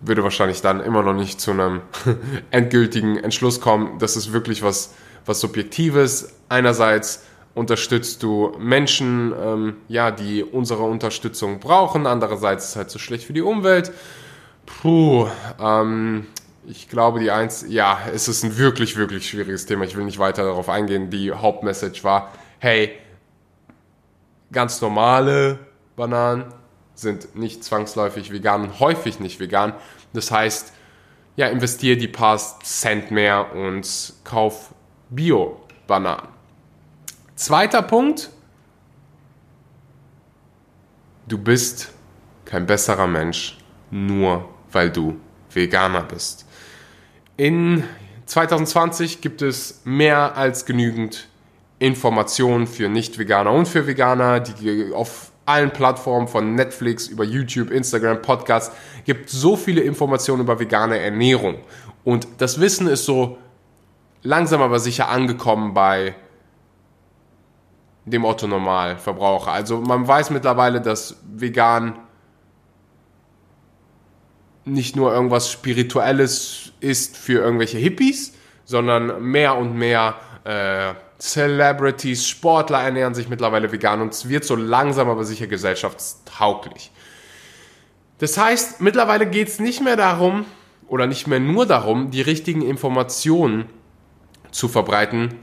würde 0.00 0.22
wahrscheinlich 0.22 0.62
dann 0.62 0.80
immer 0.80 1.02
noch 1.02 1.12
nicht 1.12 1.40
zu 1.40 1.50
einem 1.50 1.82
endgültigen 2.50 3.18
Entschluss 3.18 3.60
kommen. 3.60 3.98
Das 3.98 4.16
ist 4.16 4.32
wirklich 4.32 4.62
was, 4.62 4.94
was 5.26 5.40
Subjektives. 5.40 6.32
Einerseits 6.48 7.24
unterstützt 7.54 8.22
du 8.22 8.52
Menschen, 8.58 9.34
ähm, 9.40 9.76
ja, 9.88 10.10
die 10.10 10.42
unsere 10.44 10.82
Unterstützung 10.82 11.60
brauchen. 11.60 12.06
Andererseits 12.06 12.64
ist 12.64 12.70
es 12.70 12.76
halt 12.76 12.90
so 12.90 12.98
schlecht 12.98 13.24
für 13.24 13.32
die 13.32 13.42
Umwelt. 13.42 13.92
Puh, 14.66 15.26
ähm, 15.60 16.26
ich 16.66 16.88
glaube, 16.88 17.20
die 17.20 17.30
eins, 17.30 17.64
ja, 17.68 17.98
es 18.14 18.28
ist 18.28 18.44
ein 18.44 18.56
wirklich, 18.56 18.96
wirklich 18.96 19.28
schwieriges 19.28 19.66
Thema. 19.66 19.84
Ich 19.84 19.96
will 19.96 20.04
nicht 20.04 20.18
weiter 20.18 20.44
darauf 20.44 20.68
eingehen. 20.68 21.10
Die 21.10 21.32
Hauptmessage 21.32 22.04
war, 22.04 22.32
hey, 22.58 22.92
ganz 24.52 24.80
normale 24.80 25.58
Bananen 25.96 26.44
sind 26.94 27.34
nicht 27.34 27.64
zwangsläufig 27.64 28.30
vegan, 28.32 28.78
häufig 28.78 29.20
nicht 29.20 29.40
vegan. 29.40 29.72
Das 30.12 30.30
heißt, 30.30 30.72
ja, 31.36 31.48
investiere 31.48 31.96
die 31.96 32.08
paar 32.08 32.38
Cent 32.62 33.10
mehr 33.10 33.54
und 33.54 34.12
kauf 34.24 34.74
Bio-Bananen. 35.08 36.39
Zweiter 37.40 37.80
Punkt, 37.80 38.28
du 41.26 41.38
bist 41.38 41.90
kein 42.44 42.66
besserer 42.66 43.06
Mensch, 43.06 43.56
nur 43.90 44.46
weil 44.70 44.90
du 44.90 45.16
Veganer 45.50 46.02
bist. 46.02 46.44
In 47.38 47.84
2020 48.26 49.22
gibt 49.22 49.40
es 49.40 49.80
mehr 49.84 50.36
als 50.36 50.66
genügend 50.66 51.28
Informationen 51.78 52.66
für 52.66 52.90
Nicht-Veganer 52.90 53.52
und 53.52 53.66
für 53.66 53.86
Veganer, 53.86 54.40
die 54.40 54.92
auf 54.92 55.32
allen 55.46 55.70
Plattformen 55.70 56.28
von 56.28 56.54
Netflix 56.54 57.06
über 57.06 57.24
YouTube, 57.24 57.70
Instagram, 57.70 58.20
Podcasts 58.20 58.70
gibt 59.06 59.30
so 59.30 59.56
viele 59.56 59.80
Informationen 59.80 60.42
über 60.42 60.60
vegane 60.60 60.98
Ernährung. 60.98 61.54
Und 62.04 62.28
das 62.36 62.60
Wissen 62.60 62.86
ist 62.86 63.06
so 63.06 63.38
langsam 64.22 64.60
aber 64.60 64.78
sicher 64.78 65.08
angekommen 65.08 65.72
bei 65.72 66.14
dem 68.04 68.24
Otto 68.24 68.46
Normalverbraucher. 68.46 69.52
Also 69.52 69.80
man 69.80 70.06
weiß 70.06 70.30
mittlerweile, 70.30 70.80
dass 70.80 71.20
vegan 71.24 71.98
nicht 74.64 74.96
nur 74.96 75.12
irgendwas 75.12 75.50
Spirituelles 75.50 76.72
ist 76.80 77.16
für 77.16 77.40
irgendwelche 77.40 77.78
Hippies, 77.78 78.34
sondern 78.64 79.22
mehr 79.22 79.56
und 79.56 79.74
mehr 79.74 80.16
äh, 80.44 80.94
Celebrities, 81.18 82.26
Sportler 82.26 82.80
ernähren 82.80 83.14
sich 83.14 83.28
mittlerweile 83.28 83.70
vegan 83.70 84.00
und 84.00 84.14
es 84.14 84.28
wird 84.28 84.44
so 84.44 84.56
langsam 84.56 85.08
aber 85.10 85.24
sicher 85.24 85.46
gesellschaftstauglich. 85.46 86.90
Das 88.18 88.38
heißt, 88.38 88.80
mittlerweile 88.80 89.26
geht 89.26 89.48
es 89.48 89.58
nicht 89.60 89.82
mehr 89.82 89.96
darum 89.96 90.46
oder 90.88 91.06
nicht 91.06 91.26
mehr 91.26 91.40
nur 91.40 91.66
darum, 91.66 92.10
die 92.10 92.22
richtigen 92.22 92.62
Informationen 92.62 93.66
zu 94.50 94.68
verbreiten. 94.68 95.34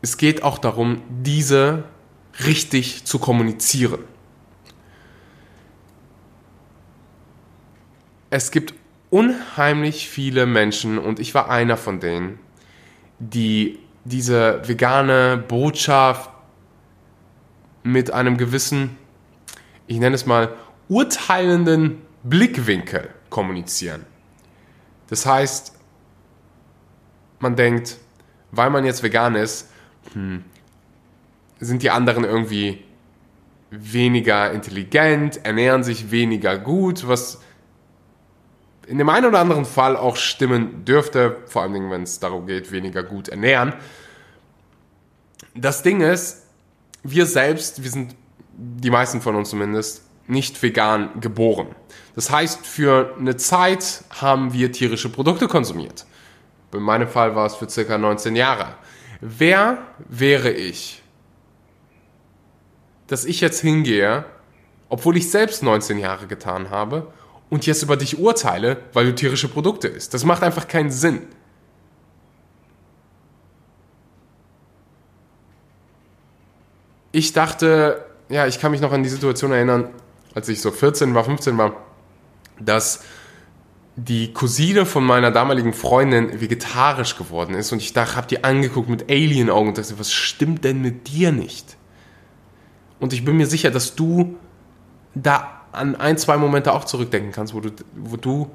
Es 0.00 0.16
geht 0.16 0.42
auch 0.42 0.58
darum, 0.58 1.02
diese 1.08 1.84
richtig 2.44 3.04
zu 3.04 3.18
kommunizieren. 3.18 4.04
Es 8.30 8.50
gibt 8.50 8.74
unheimlich 9.10 10.08
viele 10.08 10.46
Menschen, 10.46 10.98
und 10.98 11.18
ich 11.18 11.34
war 11.34 11.50
einer 11.50 11.76
von 11.76 11.98
denen, 11.98 12.38
die 13.18 13.78
diese 14.04 14.66
vegane 14.68 15.36
Botschaft 15.36 16.30
mit 17.82 18.12
einem 18.12 18.36
gewissen, 18.36 18.96
ich 19.86 19.98
nenne 19.98 20.14
es 20.14 20.26
mal, 20.26 20.54
urteilenden 20.88 22.02
Blickwinkel 22.22 23.08
kommunizieren. 23.30 24.04
Das 25.08 25.26
heißt, 25.26 25.74
man 27.40 27.56
denkt, 27.56 27.96
weil 28.50 28.70
man 28.70 28.84
jetzt 28.84 29.02
vegan 29.02 29.34
ist, 29.34 29.70
hm, 30.12 30.44
sind 31.60 31.82
die 31.82 31.90
anderen 31.90 32.24
irgendwie 32.24 32.84
weniger 33.70 34.50
intelligent, 34.52 35.44
ernähren 35.44 35.82
sich 35.82 36.10
weniger 36.10 36.58
gut, 36.58 37.06
was 37.06 37.40
in 38.86 38.96
dem 38.96 39.08
einen 39.10 39.26
oder 39.26 39.40
anderen 39.40 39.66
Fall 39.66 39.96
auch 39.96 40.16
stimmen 40.16 40.84
dürfte, 40.86 41.36
vor 41.46 41.62
allem 41.62 41.90
wenn 41.90 42.04
es 42.04 42.20
darum 42.20 42.46
geht, 42.46 42.72
weniger 42.72 43.02
gut 43.02 43.28
ernähren. 43.28 43.74
Das 45.54 45.82
Ding 45.82 46.00
ist, 46.00 46.46
wir 47.02 47.26
selbst, 47.26 47.82
wir 47.82 47.90
sind, 47.90 48.16
die 48.56 48.90
meisten 48.90 49.20
von 49.20 49.36
uns 49.36 49.50
zumindest, 49.50 50.04
nicht 50.26 50.62
vegan 50.62 51.20
geboren. 51.20 51.68
Das 52.14 52.30
heißt, 52.30 52.66
für 52.66 53.14
eine 53.18 53.36
Zeit 53.36 54.04
haben 54.10 54.52
wir 54.52 54.72
tierische 54.72 55.08
Produkte 55.08 55.48
konsumiert. 55.48 56.06
In 56.72 56.82
meinem 56.82 57.08
Fall 57.08 57.34
war 57.34 57.46
es 57.46 57.54
für 57.54 57.68
circa 57.68 57.96
19 57.96 58.36
Jahre. 58.36 58.74
Wer 59.20 59.78
wäre 60.08 60.50
ich, 60.50 61.02
dass 63.08 63.24
ich 63.24 63.40
jetzt 63.40 63.60
hingehe, 63.60 64.24
obwohl 64.88 65.16
ich 65.16 65.30
selbst 65.30 65.62
19 65.62 65.98
Jahre 65.98 66.26
getan 66.26 66.70
habe 66.70 67.12
und 67.50 67.66
jetzt 67.66 67.82
über 67.82 67.96
dich 67.96 68.18
urteile, 68.18 68.78
weil 68.92 69.06
du 69.06 69.14
tierische 69.14 69.48
Produkte 69.48 69.88
isst. 69.88 70.14
Das 70.14 70.24
macht 70.24 70.42
einfach 70.42 70.68
keinen 70.68 70.90
Sinn. 70.90 71.26
Ich 77.10 77.32
dachte, 77.32 78.04
ja, 78.28 78.46
ich 78.46 78.60
kann 78.60 78.70
mich 78.70 78.80
noch 78.80 78.92
an 78.92 79.02
die 79.02 79.08
Situation 79.08 79.50
erinnern, 79.50 79.88
als 80.34 80.48
ich 80.48 80.60
so 80.60 80.70
14 80.70 81.14
war, 81.14 81.24
15 81.24 81.56
war, 81.56 81.74
dass 82.60 83.02
die 84.00 84.32
Cousine 84.32 84.86
von 84.86 85.04
meiner 85.04 85.32
damaligen 85.32 85.72
Freundin 85.72 86.40
vegetarisch 86.40 87.16
geworden 87.16 87.56
ist 87.56 87.72
und 87.72 87.82
ich 87.82 87.92
dachte, 87.92 88.14
hab 88.14 88.28
die 88.28 88.44
angeguckt 88.44 88.88
mit 88.88 89.10
Alien-Augen 89.10 89.70
und 89.70 89.78
dachte, 89.78 89.98
was 89.98 90.12
stimmt 90.12 90.62
denn 90.62 90.80
mit 90.80 91.08
dir 91.08 91.32
nicht? 91.32 91.76
Und 93.00 93.12
ich 93.12 93.24
bin 93.24 93.36
mir 93.36 93.46
sicher, 93.46 93.72
dass 93.72 93.96
du 93.96 94.36
da 95.16 95.62
an 95.72 95.96
ein, 95.96 96.16
zwei 96.16 96.36
Momente 96.36 96.72
auch 96.72 96.84
zurückdenken 96.84 97.32
kannst, 97.32 97.54
wo 97.54 97.60
du, 97.60 97.70
wo 97.96 98.16
du 98.16 98.48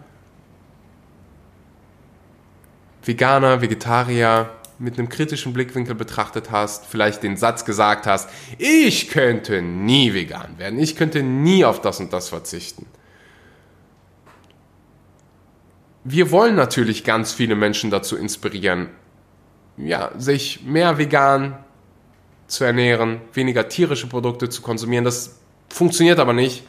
Veganer, 3.03 3.62
Vegetarier 3.62 4.50
mit 4.79 4.97
einem 4.97 5.09
kritischen 5.09 5.51
Blickwinkel 5.51 5.93
betrachtet 5.93 6.51
hast, 6.51 6.85
vielleicht 6.85 7.21
den 7.21 7.35
Satz 7.35 7.65
gesagt 7.65 8.07
hast, 8.07 8.29
ich 8.57 9.09
könnte 9.09 9.62
nie 9.62 10.13
vegan 10.13 10.57
werden, 10.57 10.79
ich 10.79 10.95
könnte 10.95 11.21
nie 11.21 11.65
auf 11.65 11.81
das 11.81 12.00
und 12.00 12.13
das 12.13 12.29
verzichten. 12.29 12.85
Wir 16.03 16.31
wollen 16.31 16.55
natürlich 16.55 17.03
ganz 17.03 17.31
viele 17.31 17.55
Menschen 17.55 17.89
dazu 17.89 18.17
inspirieren, 18.17 18.89
ja, 19.77 20.12
sich 20.17 20.63
mehr 20.63 20.98
vegan 20.98 21.57
zu 22.48 22.65
ernähren, 22.65 23.22
weniger 23.33 23.69
tierische 23.69 24.07
Produkte 24.07 24.50
zu 24.50 24.62
konsumieren. 24.62 25.05
Das 25.05 25.39
funktioniert 25.69 26.19
aber 26.19 26.33
nicht, 26.33 26.65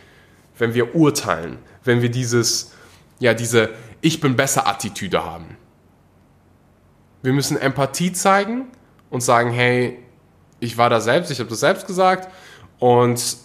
wenn 0.56 0.72
wir 0.74 0.94
urteilen, 0.94 1.58
wenn 1.82 2.00
wir 2.00 2.10
dieses, 2.10 2.72
ja, 3.18 3.34
diese 3.34 3.70
Ich 4.00 4.20
bin 4.20 4.36
besser 4.36 4.68
Attitüde 4.68 5.24
haben. 5.24 5.56
Wir 7.22 7.32
müssen 7.32 7.56
Empathie 7.56 8.12
zeigen 8.12 8.66
und 9.10 9.22
sagen, 9.22 9.50
hey, 9.50 9.98
ich 10.60 10.78
war 10.78 10.90
da 10.90 11.00
selbst, 11.00 11.30
ich 11.30 11.40
habe 11.40 11.50
das 11.50 11.60
selbst 11.60 11.86
gesagt 11.86 12.30
und 12.78 13.36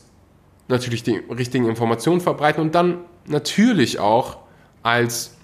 natürlich 0.68 1.02
die 1.02 1.16
richtigen 1.16 1.68
Informationen 1.68 2.22
verbreiten 2.22 2.62
und 2.62 2.76
dann 2.76 3.00
natürlich 3.26 4.00
auch 4.00 4.38
als 4.84 5.39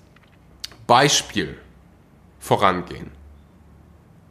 Beispiel 0.88 1.58
vorangehen. 2.40 3.12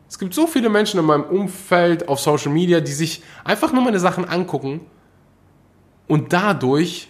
Es 0.08 0.18
gibt 0.18 0.34
so 0.34 0.46
viele 0.46 0.68
Menschen 0.68 1.00
in 1.00 1.06
meinem 1.06 1.24
Umfeld 1.24 2.08
auf 2.08 2.20
Social 2.20 2.52
Media, 2.52 2.80
die 2.80 2.92
sich 2.92 3.22
einfach 3.42 3.72
nur 3.72 3.82
meine 3.82 3.98
Sachen 3.98 4.24
angucken 4.24 4.80
und 6.06 6.32
dadurch 6.32 7.08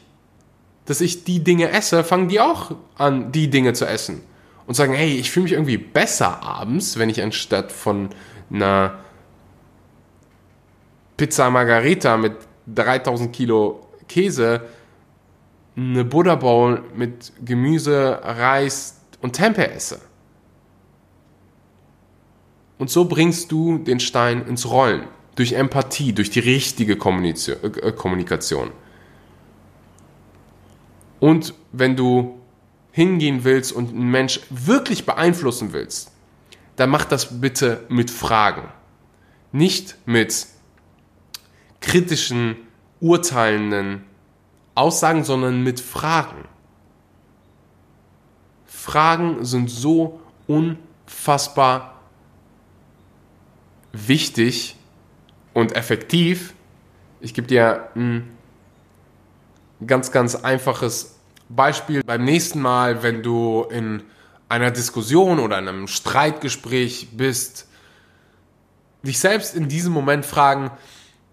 dass 0.84 1.00
ich 1.00 1.24
die 1.24 1.42
Dinge 1.42 1.70
esse, 1.70 2.04
fangen 2.04 2.28
die 2.28 2.40
auch 2.40 2.72
an, 2.96 3.32
die 3.32 3.48
Dinge 3.48 3.72
zu 3.72 3.86
essen. 3.86 4.22
Und 4.66 4.74
sagen, 4.74 4.94
hey, 4.94 5.14
ich 5.16 5.30
fühle 5.30 5.44
mich 5.44 5.52
irgendwie 5.52 5.76
besser 5.76 6.42
abends, 6.42 6.98
wenn 6.98 7.10
ich 7.10 7.22
anstatt 7.22 7.70
von 7.70 8.10
einer 8.50 8.98
Pizza 11.16 11.50
Margarita 11.50 12.16
mit 12.16 12.32
3000 12.74 13.32
Kilo 13.32 13.86
Käse 14.08 14.62
eine 15.76 16.04
Buddha 16.04 16.36
Bowl 16.36 16.82
mit 16.94 17.32
Gemüse, 17.44 18.20
Reis 18.22 19.00
und 19.25 19.33
Tempeh 19.33 19.71
esse. 19.71 20.02
Und 22.76 22.90
so 22.90 23.07
bringst 23.07 23.50
du 23.50 23.78
den 23.78 23.99
Stein 23.99 24.47
ins 24.47 24.69
Rollen. 24.69 25.09
Durch 25.35 25.54
Empathie, 25.54 26.12
durch 26.12 26.28
die 26.28 26.40
richtige 26.40 26.93
äh, 26.93 27.93
Kommunikation. 27.93 28.71
Und 31.21 31.54
wenn 31.73 31.97
du 31.97 32.38
hingehen 32.93 33.45
willst 33.45 33.73
und 33.73 33.95
einen 33.95 34.11
Mensch 34.11 34.40
wirklich 34.50 35.07
beeinflussen 35.07 35.73
willst, 35.73 36.12
dann 36.76 36.90
mach 36.90 37.07
das 37.07 37.40
bitte 37.40 37.87
mit 37.88 38.11
Fragen. 38.11 38.69
Nicht 39.52 39.97
mit 40.04 40.47
kritischen, 41.81 42.57
urteilenden 43.00 44.04
Aussagen, 44.75 45.25
sondern 45.25 45.62
mit 45.62 45.81
Fragen. 45.81 46.45
Fragen 48.84 49.46
sind 49.46 49.70
so 49.70 50.20
unfassbar 50.46 52.02
wichtig 53.92 54.76
und 55.54 55.74
effektiv. 55.74 56.52
Ich 57.20 57.32
gebe 57.32 57.48
dir 57.48 57.88
ein 57.96 58.28
ganz, 59.86 60.12
ganz 60.12 60.34
einfaches 60.34 61.18
Beispiel. 61.48 62.02
Beim 62.04 62.26
nächsten 62.26 62.60
Mal, 62.60 63.02
wenn 63.02 63.22
du 63.22 63.64
in 63.70 64.02
einer 64.50 64.70
Diskussion 64.70 65.38
oder 65.38 65.56
einem 65.56 65.88
Streitgespräch 65.88 67.08
bist, 67.12 67.66
dich 69.02 69.18
selbst 69.18 69.54
in 69.54 69.66
diesem 69.66 69.94
Moment 69.94 70.26
fragen, 70.26 70.70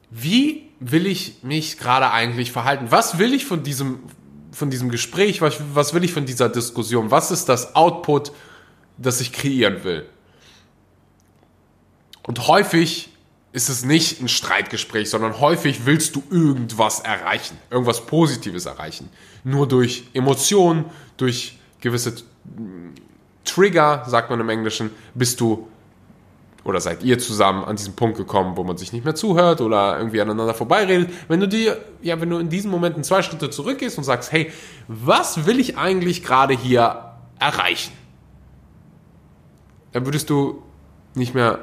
wie 0.09 0.69
will 0.79 1.05
ich 1.05 1.43
mich 1.43 1.77
gerade 1.77 2.11
eigentlich 2.11 2.53
verhalten? 2.53 2.91
Was 2.91 3.17
will 3.17 3.33
ich 3.33 3.45
von 3.45 3.61
diesem, 3.61 3.99
von 4.51 4.69
diesem 4.69 4.89
Gespräch? 4.89 5.41
Was, 5.41 5.55
was 5.73 5.93
will 5.93 6.03
ich 6.03 6.13
von 6.13 6.25
dieser 6.25 6.49
Diskussion? 6.49 7.11
Was 7.11 7.31
ist 7.31 7.47
das 7.49 7.75
Output, 7.75 8.31
das 8.97 9.21
ich 9.21 9.31
kreieren 9.31 9.83
will? 9.83 10.05
Und 12.23 12.47
häufig 12.47 13.09
ist 13.53 13.69
es 13.69 13.83
nicht 13.83 14.21
ein 14.21 14.27
Streitgespräch, 14.27 15.09
sondern 15.09 15.39
häufig 15.39 15.85
willst 15.85 16.15
du 16.15 16.23
irgendwas 16.29 17.01
erreichen, 17.01 17.57
irgendwas 17.69 18.05
Positives 18.05 18.65
erreichen. 18.65 19.09
Nur 19.43 19.67
durch 19.67 20.05
Emotionen, 20.13 20.85
durch 21.17 21.57
gewisse 21.81 22.15
Trigger, 23.43 24.05
sagt 24.07 24.29
man 24.29 24.39
im 24.39 24.49
Englischen, 24.49 24.91
bist 25.13 25.41
du 25.41 25.67
oder 26.63 26.79
seid 26.79 27.03
ihr 27.03 27.17
zusammen 27.17 27.63
an 27.63 27.75
diesen 27.75 27.95
Punkt 27.95 28.17
gekommen, 28.17 28.55
wo 28.55 28.63
man 28.63 28.77
sich 28.77 28.93
nicht 28.93 29.03
mehr 29.03 29.15
zuhört 29.15 29.61
oder 29.61 29.97
irgendwie 29.97 30.21
aneinander 30.21 30.53
vorbeiredet. 30.53 31.09
Wenn 31.27 31.39
du 31.39 31.47
dir, 31.47 31.77
ja, 32.01 32.21
wenn 32.21 32.29
du 32.29 32.37
in 32.37 32.49
diesen 32.49 32.69
Momenten 32.69 33.03
zwei 33.03 33.23
Schritte 33.23 33.49
zurückgehst 33.49 33.97
und 33.97 34.03
sagst, 34.03 34.31
hey, 34.31 34.51
was 34.87 35.45
will 35.45 35.59
ich 35.59 35.77
eigentlich 35.77 36.23
gerade 36.23 36.53
hier 36.53 37.13
erreichen? 37.39 37.93
Dann 39.91 40.05
würdest 40.05 40.29
du 40.29 40.61
nicht 41.15 41.33
mehr 41.33 41.59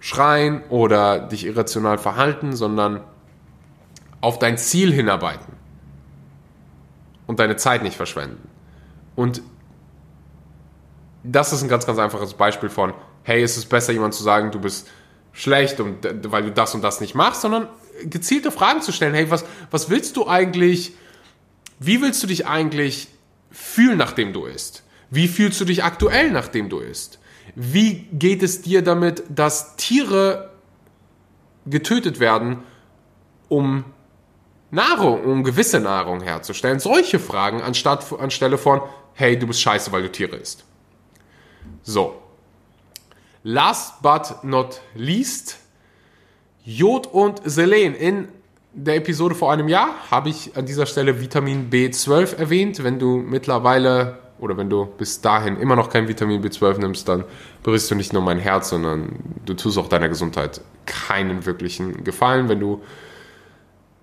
schreien 0.00 0.62
oder 0.70 1.20
dich 1.20 1.44
irrational 1.44 1.98
verhalten, 1.98 2.56
sondern 2.56 3.00
auf 4.22 4.38
dein 4.38 4.56
Ziel 4.56 4.92
hinarbeiten 4.92 5.54
und 7.26 7.38
deine 7.38 7.56
Zeit 7.56 7.82
nicht 7.82 7.96
verschwenden. 7.96 8.48
Und 9.16 9.42
das 11.22 11.52
ist 11.52 11.62
ein 11.62 11.68
ganz, 11.68 11.86
ganz 11.86 11.98
einfaches 11.98 12.34
Beispiel 12.34 12.70
von, 12.70 12.94
hey, 13.22 13.42
ist 13.42 13.56
es 13.56 13.66
besser, 13.66 13.92
jemand 13.92 14.14
zu 14.14 14.22
sagen, 14.22 14.50
du 14.50 14.60
bist 14.60 14.88
schlecht 15.32 15.80
und 15.80 16.06
weil 16.30 16.44
du 16.44 16.52
das 16.52 16.74
und 16.74 16.82
das 16.82 17.00
nicht 17.00 17.14
machst, 17.14 17.42
sondern 17.42 17.68
gezielte 18.04 18.50
Fragen 18.50 18.82
zu 18.82 18.92
stellen. 18.92 19.14
Hey, 19.14 19.30
was, 19.30 19.44
was 19.70 19.90
willst 19.90 20.16
du 20.16 20.26
eigentlich, 20.26 20.94
wie 21.78 22.02
willst 22.02 22.22
du 22.22 22.26
dich 22.26 22.46
eigentlich 22.46 23.08
fühlen, 23.50 23.98
nachdem 23.98 24.32
du 24.32 24.44
isst? 24.44 24.84
Wie 25.10 25.28
fühlst 25.28 25.60
du 25.60 25.64
dich 25.64 25.84
aktuell, 25.84 26.30
nachdem 26.30 26.68
du 26.68 26.78
isst? 26.78 27.18
Wie 27.54 28.06
geht 28.12 28.42
es 28.42 28.62
dir 28.62 28.82
damit, 28.82 29.24
dass 29.28 29.76
Tiere 29.76 30.50
getötet 31.66 32.20
werden, 32.20 32.62
um 33.48 33.84
Nahrung, 34.70 35.24
um 35.24 35.42
gewisse 35.42 35.80
Nahrung 35.80 36.20
herzustellen? 36.20 36.78
Solche 36.78 37.18
Fragen 37.18 37.60
anstatt, 37.60 38.06
anstelle 38.18 38.56
von, 38.56 38.82
hey, 39.14 39.38
du 39.38 39.46
bist 39.48 39.60
scheiße, 39.60 39.90
weil 39.90 40.02
du 40.02 40.12
Tiere 40.12 40.36
isst. 40.36 40.64
So. 41.82 42.19
Last 43.42 44.02
but 44.02 44.44
not 44.44 44.80
least, 44.94 45.58
Jod 46.64 47.06
und 47.06 47.40
Selen. 47.44 47.94
In 47.94 48.28
der 48.72 48.96
Episode 48.96 49.34
vor 49.34 49.50
einem 49.50 49.68
Jahr 49.68 49.94
habe 50.10 50.28
ich 50.28 50.56
an 50.56 50.66
dieser 50.66 50.84
Stelle 50.84 51.20
Vitamin 51.20 51.70
B12 51.70 52.36
erwähnt. 52.36 52.84
Wenn 52.84 52.98
du 52.98 53.16
mittlerweile 53.16 54.18
oder 54.38 54.56
wenn 54.56 54.68
du 54.68 54.86
bis 54.86 55.20
dahin 55.22 55.58
immer 55.58 55.74
noch 55.74 55.88
kein 55.88 56.06
Vitamin 56.06 56.42
B12 56.42 56.78
nimmst, 56.80 57.08
dann 57.08 57.24
berührst 57.62 57.90
du 57.90 57.94
nicht 57.94 58.12
nur 58.12 58.22
mein 58.22 58.38
Herz, 58.38 58.70
sondern 58.70 59.16
du 59.46 59.54
tust 59.54 59.78
auch 59.78 59.88
deiner 59.88 60.08
Gesundheit 60.08 60.60
keinen 60.84 61.46
wirklichen 61.46 62.04
Gefallen. 62.04 62.48
Wenn 62.48 62.60
du 62.60 62.82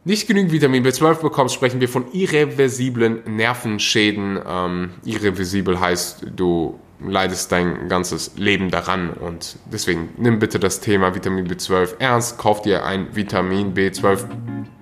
nicht 0.03 0.27
genügend 0.27 0.51
Vitamin 0.51 0.85
B12 0.85 1.21
bekommst, 1.21 1.53
sprechen 1.53 1.79
wir 1.79 1.89
von 1.89 2.12
irreversiblen 2.12 3.35
Nervenschäden. 3.35 4.39
Ähm, 4.47 4.91
irreversibel 5.03 5.79
heißt, 5.79 6.27
du 6.35 6.79
leidest 6.99 7.51
dein 7.51 7.89
ganzes 7.89 8.31
Leben 8.38 8.71
daran. 8.71 9.12
Und 9.12 9.57
deswegen 9.71 10.10
nimm 10.17 10.39
bitte 10.39 10.60
das 10.60 10.79
Thema 10.79 11.13
Vitamin 11.15 11.47
B12 11.47 11.95
ernst, 11.99 12.38
kauf 12.38 12.62
dir 12.62 12.86
ein 12.86 13.15
Vitamin 13.15 13.73
B12 13.73 14.25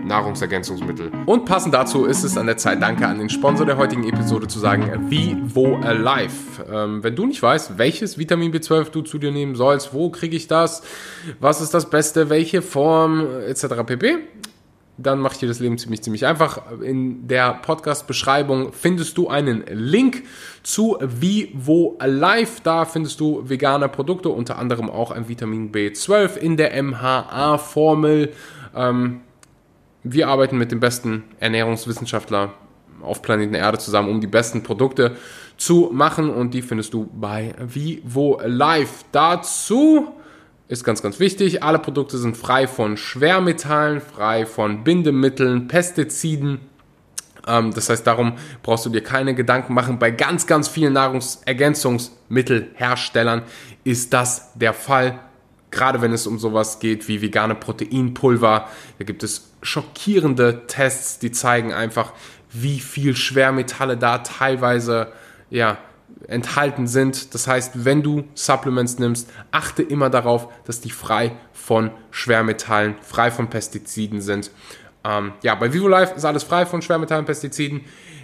Nahrungsergänzungsmittel. 0.06 1.12
Und 1.26 1.46
passend 1.46 1.74
dazu 1.74 2.06
ist 2.06 2.24
es 2.24 2.38
an 2.38 2.46
der 2.46 2.58
Zeit, 2.58 2.82
danke 2.82 3.08
an 3.08 3.18
den 3.18 3.30
Sponsor 3.30 3.66
der 3.66 3.78
heutigen 3.78 4.08
Episode 4.08 4.48
zu 4.48 4.60
sagen, 4.60 5.10
Vivo 5.10 5.78
Alive. 5.78 6.64
Ähm, 6.72 7.04
wenn 7.04 7.16
du 7.16 7.26
nicht 7.26 7.42
weißt, 7.42 7.78
welches 7.78 8.18
Vitamin 8.18 8.54
B12 8.54 8.92
du 8.92 9.02
zu 9.02 9.18
dir 9.18 9.32
nehmen 9.32 9.56
sollst, 9.56 9.94
wo 9.94 10.10
kriege 10.10 10.36
ich 10.36 10.48
das, 10.48 10.84
was 11.40 11.62
ist 11.62 11.74
das 11.74 11.90
Beste, 11.90 12.30
welche 12.30 12.62
Form 12.62 13.26
etc. 13.48 13.84
pp 13.86 14.18
dann 14.98 15.20
macht 15.20 15.42
dir 15.42 15.48
das 15.48 15.60
Leben 15.60 15.78
ziemlich, 15.78 16.02
ziemlich 16.02 16.26
einfach. 16.26 16.62
In 16.82 17.28
der 17.28 17.54
Podcast-Beschreibung 17.54 18.72
findest 18.72 19.18
du 19.18 19.28
einen 19.28 19.66
Link 19.68 20.24
zu 20.64 20.98
Vivo 21.02 21.98
Life. 22.04 22.62
Da 22.64 22.86
findest 22.86 23.20
du 23.20 23.48
vegane 23.48 23.90
Produkte, 23.90 24.30
unter 24.30 24.58
anderem 24.58 24.90
auch 24.90 25.12
ein 25.12 25.28
Vitamin 25.28 25.72
B12 25.72 26.38
in 26.38 26.56
der 26.56 26.82
MHA-Formel. 26.82 28.32
Ähm, 28.74 29.22
wir 30.04 30.30
arbeiten 30.30 30.58
mit 30.58 30.72
dem 30.72 30.80
besten 30.80 31.24
Ernährungswissenschaftler 31.40 32.54
auf 33.02 33.22
Planeten 33.22 33.54
Erde 33.54 33.78
zusammen, 33.78 34.10
um 34.10 34.22
die 34.22 34.28
besten 34.28 34.64
Produkte 34.64 35.18
zu 35.58 35.90
machen 35.92 36.30
und 36.30 36.54
die 36.54 36.62
findest 36.62 36.94
du 36.94 37.10
bei 37.14 37.54
Vivo 37.60 38.40
Life. 38.46 39.06
Dazu 39.12 40.14
ist 40.68 40.84
ganz, 40.84 41.02
ganz 41.02 41.20
wichtig. 41.20 41.64
Alle 41.64 41.80
Produkte 41.80 42.18
sind 42.18 42.36
frei 42.36 42.68
von 42.68 42.98
Schwermetallen, 42.98 44.02
frei 44.02 44.46
von 44.46 44.84
Bindemitteln, 44.84 45.68
Pestiziden. 45.68 46.60
Ähm, 47.48 47.74
das 47.74 47.90
heißt, 47.90 48.06
darum 48.08 48.34
brauchst 48.64 48.86
du 48.86 48.90
dir 48.90 49.04
keine 49.04 49.36
Gedanken 49.36 49.74
machen. 49.74 50.00
Bei 50.00 50.12
ganz, 50.12 50.48
ganz 50.48 50.68
vielen 50.68 50.94
Nahrungsergänzungsmittelherstellern 50.94 53.44
ist 53.84 54.14
das 54.14 54.54
der 54.56 54.74
Fall. 54.74 55.20
Gerade 55.72 56.02
wenn 56.02 56.14
es 56.14 56.26
um 56.26 56.40
sowas 56.40 56.80
geht 56.80 57.08
wie 57.08 57.22
vegane 57.22 57.54
Proteinpulver. 57.54 58.68
Da 58.98 59.04
gibt 59.04 59.22
es 59.24 59.52
schockierende 59.62 60.66
Tests, 60.68 61.20
die 61.20 61.32
zeigen 61.32 61.74
einfach, 61.74 62.14
wie 62.52 62.80
viel 62.80 63.16
Schwermetalle 63.16 63.98
da 63.98 64.20
teilweise 64.20 65.12
ja, 65.50 65.78
enthalten 66.28 66.88
sind. 66.88 67.34
Das 67.34 67.48
heißt, 67.48 67.86
wenn 67.86 68.02
du 68.02 68.24
Supplements 68.34 69.00
nimmst, 69.00 69.30
achte 69.52 69.84
immer 69.84 70.10
darauf, 70.10 70.48
dass 70.66 70.82
die 70.82 70.92
frei 70.92 71.34
von 71.54 71.92
Schwermetallen, 72.12 72.96
frei 73.02 73.32
von 73.32 73.50
Pestiziden 73.50 74.22
sind. 74.22 74.52
Ähm, 75.04 75.34
ja, 75.44 75.56
bei 75.56 75.74
VivoLife 75.74 76.16
ist 76.16 76.26
alles 76.26 76.44
frei 76.44 76.66
von 76.66 76.82
Schwermetallen, 76.82 77.26
Pestiziden. 77.26 77.82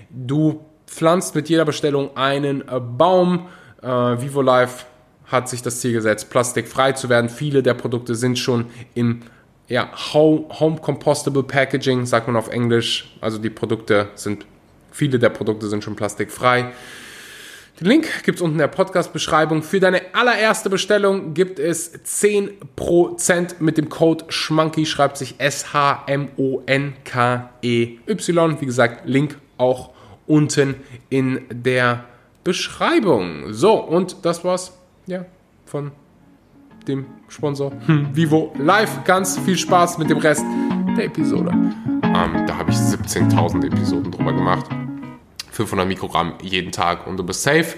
Du 0.10 0.66
pflanzt 0.88 1.36
mit 1.36 1.50
jeder 1.50 1.66
Bestellung 1.66 2.16
einen 2.18 2.68
äh, 2.68 2.80
Baum. 2.80 3.48
Äh, 3.82 3.88
VivoLife 3.88 4.86
hat 5.28 5.48
sich 5.48 5.62
das 5.62 5.80
Ziel 5.80 5.94
gesetzt, 5.94 6.30
plastikfrei 6.30 6.92
zu 6.94 7.08
werden. 7.08 7.30
Viele 7.30 7.64
der 7.64 7.74
Produkte 7.74 8.16
sind 8.16 8.38
schon 8.38 8.66
im 8.94 9.22
ja, 9.68 9.90
Home 10.14 10.78
Compostable 10.82 11.44
Packaging, 11.44 12.06
sagt 12.06 12.28
man 12.28 12.36
auf 12.36 12.50
Englisch. 12.50 13.16
Also 13.22 13.38
die 13.38 13.50
Produkte 13.50 14.10
sind, 14.16 14.46
viele 14.92 15.18
der 15.18 15.30
Produkte 15.30 15.70
sind 15.70 15.84
schon 15.84 15.96
plastikfrei. 15.96 16.74
Den 17.82 17.88
Link 17.88 18.24
gibt 18.24 18.38
es 18.38 18.42
unten 18.44 18.58
in 18.58 18.60
der 18.60 18.68
Podcast-Beschreibung. 18.68 19.64
Für 19.64 19.80
deine 19.80 20.02
allererste 20.14 20.70
Bestellung 20.70 21.34
gibt 21.34 21.58
es 21.58 21.92
10% 22.06 23.56
mit 23.60 23.80
dem 23.80 23.90
Code 23.90 24.26
SCHMANKY, 24.30 24.86
schreibt 24.86 25.18
sich 25.18 25.34
S-H-M-O-N-K-E-Y. 25.40 26.22
Wie 28.62 28.66
gesagt, 28.68 29.08
Link 29.10 29.36
auch 29.58 29.90
unten 30.28 30.76
in 31.10 31.42
der 31.52 32.04
Beschreibung. 32.44 33.52
So, 33.52 33.74
und 33.74 34.26
das 34.26 34.44
war's 34.44 34.78
ja, 35.08 35.26
von 35.66 35.92
dem 36.88 37.08
Sponsor. 37.30 37.72
Vivo 38.14 38.54
Live. 38.60 39.04
Ganz 39.06 39.40
viel 39.40 39.58
Spaß 39.58 39.98
mit 39.98 40.12
dem 40.12 40.20
Rest 40.20 40.46
der 40.96 41.06
Episode. 41.06 41.50
Ähm, 41.50 42.46
da 42.46 42.58
habe 42.58 42.70
ich 42.70 42.78
17.000 42.78 43.66
Episoden 43.66 44.12
drüber 44.12 44.34
gemacht. 44.34 44.68
500 45.62 45.88
Mikrogramm 45.88 46.34
jeden 46.42 46.72
Tag 46.72 47.06
und 47.08 47.18
du 47.18 47.24
bist 47.24 47.44
safe. 47.44 47.78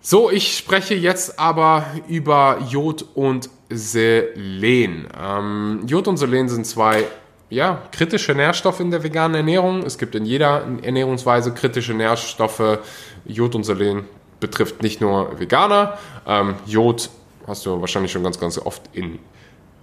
So, 0.00 0.30
ich 0.30 0.56
spreche 0.56 0.94
jetzt 0.94 1.38
aber 1.38 1.86
über 2.08 2.58
Jod 2.68 3.04
und 3.14 3.48
Selen. 3.70 5.08
Ähm, 5.18 5.82
Jod 5.86 6.08
und 6.08 6.16
Selen 6.16 6.48
sind 6.48 6.66
zwei 6.66 7.04
ja, 7.50 7.82
kritische 7.92 8.34
Nährstoffe 8.34 8.80
in 8.80 8.90
der 8.90 9.02
veganen 9.02 9.36
Ernährung. 9.36 9.82
Es 9.82 9.98
gibt 9.98 10.14
in 10.14 10.24
jeder 10.24 10.66
Ernährungsweise 10.82 11.52
kritische 11.52 11.94
Nährstoffe. 11.94 12.78
Jod 13.26 13.54
und 13.54 13.64
Selen 13.64 14.04
betrifft 14.40 14.82
nicht 14.82 15.00
nur 15.00 15.38
Veganer. 15.38 15.98
Ähm, 16.26 16.54
Jod 16.66 17.10
hast 17.46 17.64
du 17.66 17.80
wahrscheinlich 17.80 18.12
schon 18.12 18.22
ganz, 18.24 18.38
ganz 18.40 18.58
oft 18.58 18.82
in, 18.92 19.18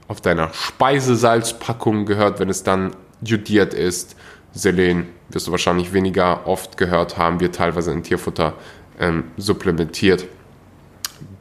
auf 0.07 0.21
deiner 0.21 0.53
Speisesalzpackung 0.53 2.05
gehört, 2.05 2.39
wenn 2.39 2.49
es 2.49 2.63
dann 2.63 2.91
jodiert 3.23 3.73
ist. 3.73 4.15
Selen 4.53 5.09
wirst 5.29 5.47
du 5.47 5.51
wahrscheinlich 5.51 5.93
weniger 5.93 6.45
oft 6.47 6.77
gehört 6.77 7.17
haben, 7.17 7.39
wird 7.39 7.55
teilweise 7.55 7.91
in 7.91 8.03
Tierfutter 8.03 8.53
ähm, 8.99 9.25
supplementiert. 9.37 10.25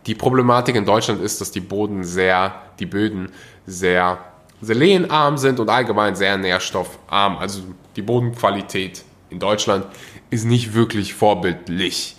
Die 0.07 0.15
Problematik 0.15 0.77
in 0.77 0.85
Deutschland 0.85 1.21
ist, 1.21 1.41
dass 1.41 1.51
die 1.51 1.61
Boden 1.61 2.05
sehr, 2.05 2.55
die 2.79 2.87
Böden 2.87 3.31
sehr 3.67 4.19
selenarm 4.61 5.37
sind 5.39 5.61
und 5.61 5.69
allgemein 5.69 6.15
sehr 6.15 6.37
nährstoffarm. 6.37 7.39
Also 7.39 7.63
die 7.97 8.03
Bodenqualität 8.03 9.05
in 9.31 9.39
Deutschland 9.39 9.87
ist 10.31 10.45
nicht 10.45 10.75
wirklich 10.75 11.15
vorbildlich. 11.15 12.17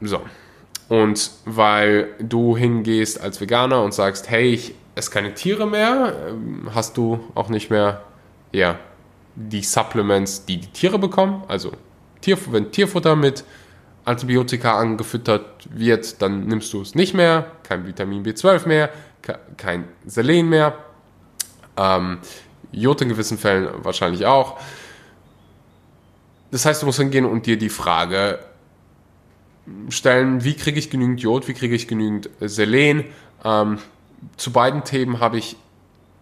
So. 0.00 0.20
Und 0.88 1.30
weil 1.44 2.08
du 2.18 2.56
hingehst 2.56 3.20
als 3.20 3.40
Veganer 3.40 3.82
und 3.82 3.94
sagst, 3.94 4.30
hey, 4.30 4.52
ich 4.52 4.74
esse 4.94 5.10
keine 5.10 5.34
Tiere 5.34 5.66
mehr, 5.66 6.14
ähm, 6.28 6.70
hast 6.74 6.96
du 6.96 7.20
auch 7.34 7.48
nicht 7.48 7.70
mehr 7.70 8.02
ja, 8.52 8.78
die 9.36 9.62
Supplements, 9.62 10.44
die 10.44 10.58
die 10.58 10.68
Tiere 10.68 10.98
bekommen. 10.98 11.42
Also 11.48 11.72
Tier, 12.20 12.38
wenn 12.52 12.70
Tierfutter 12.70 13.16
mit 13.16 13.44
Antibiotika 14.04 14.78
angefüttert 14.78 15.68
wird, 15.70 16.20
dann 16.22 16.46
nimmst 16.46 16.72
du 16.72 16.82
es 16.82 16.94
nicht 16.94 17.14
mehr. 17.14 17.50
Kein 17.62 17.86
Vitamin 17.86 18.24
B12 18.24 18.68
mehr, 18.68 18.90
kein 19.56 19.84
Selen 20.06 20.48
mehr. 20.48 20.74
Ähm, 21.76 22.18
Jod 22.72 23.00
in 23.00 23.08
gewissen 23.08 23.38
Fällen 23.38 23.68
wahrscheinlich 23.84 24.26
auch. 24.26 24.58
Das 26.50 26.66
heißt, 26.66 26.82
du 26.82 26.86
musst 26.86 26.98
hingehen 26.98 27.24
und 27.24 27.46
dir 27.46 27.56
die 27.56 27.68
Frage 27.68 28.38
stellen, 29.88 30.44
wie 30.44 30.54
kriege 30.54 30.78
ich 30.78 30.90
genügend 30.90 31.20
Jod, 31.20 31.48
wie 31.48 31.54
kriege 31.54 31.74
ich 31.74 31.88
genügend 31.88 32.30
Selen. 32.40 33.04
Ähm, 33.44 33.78
zu 34.36 34.52
beiden 34.52 34.84
Themen 34.84 35.20
habe 35.20 35.38
ich 35.38 35.56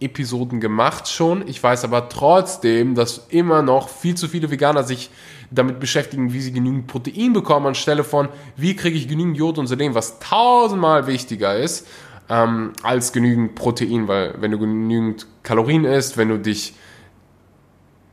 Episoden 0.03 0.59
gemacht 0.59 1.07
schon. 1.07 1.47
Ich 1.47 1.61
weiß 1.61 1.83
aber 1.83 2.09
trotzdem, 2.09 2.95
dass 2.95 3.25
immer 3.29 3.61
noch 3.61 3.89
viel 3.89 4.15
zu 4.15 4.27
viele 4.27 4.51
Veganer 4.51 4.83
sich 4.83 5.09
damit 5.51 5.79
beschäftigen, 5.79 6.33
wie 6.33 6.41
sie 6.41 6.51
genügend 6.51 6.87
Protein 6.87 7.33
bekommen, 7.33 7.67
anstelle 7.67 8.03
von, 8.03 8.29
wie 8.55 8.75
kriege 8.75 8.97
ich 8.97 9.07
genügend 9.07 9.37
Jod 9.37 9.57
und 9.57 9.67
Selen, 9.67 9.95
was 9.95 10.19
tausendmal 10.19 11.07
wichtiger 11.07 11.55
ist 11.55 11.87
ähm, 12.29 12.73
als 12.81 13.11
genügend 13.11 13.55
Protein, 13.55 14.07
weil 14.07 14.35
wenn 14.39 14.51
du 14.51 14.59
genügend 14.59 15.27
Kalorien 15.43 15.85
isst, 15.85 16.17
wenn 16.17 16.29
du 16.29 16.39
dich 16.39 16.73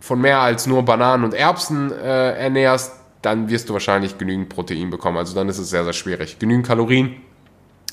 von 0.00 0.20
mehr 0.20 0.40
als 0.40 0.66
nur 0.66 0.85
Bananen 0.85 1.24
und 1.24 1.35
Erbsen 1.35 1.92
äh, 1.92 2.33
ernährst, 2.33 2.92
dann 3.22 3.50
wirst 3.50 3.68
du 3.68 3.74
wahrscheinlich 3.74 4.16
genügend 4.18 4.48
Protein 4.48 4.90
bekommen. 4.90 5.18
Also 5.18 5.35
dann 5.35 5.48
ist 5.48 5.59
es 5.59 5.70
sehr, 5.70 5.85
sehr 5.85 5.92
schwierig. 5.92 6.38
Genügend 6.38 6.66
Kalorien, 6.66 7.16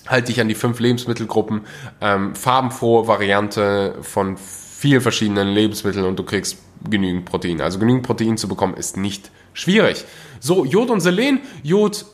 halt 0.07 0.27
dich 0.27 0.39
an 0.41 0.47
die 0.47 0.55
fünf 0.55 0.79
Lebensmittelgruppen, 0.79 1.61
ähm, 2.01 2.35
farbenfrohe 2.35 3.07
Variante 3.07 3.95
von 4.01 4.37
vielen 4.37 5.01
verschiedenen 5.01 5.47
Lebensmitteln 5.49 6.05
und 6.05 6.17
du 6.17 6.23
kriegst 6.23 6.57
genügend 6.89 7.25
Protein. 7.25 7.61
Also 7.61 7.79
genügend 7.79 8.05
Protein 8.05 8.37
zu 8.37 8.47
bekommen 8.47 8.75
ist 8.75 8.97
nicht 8.97 9.31
schwierig. 9.53 10.05
So, 10.39 10.65
Jod 10.65 10.89
und 10.89 11.01
Selen. 11.01 11.39
Jod 11.63 12.05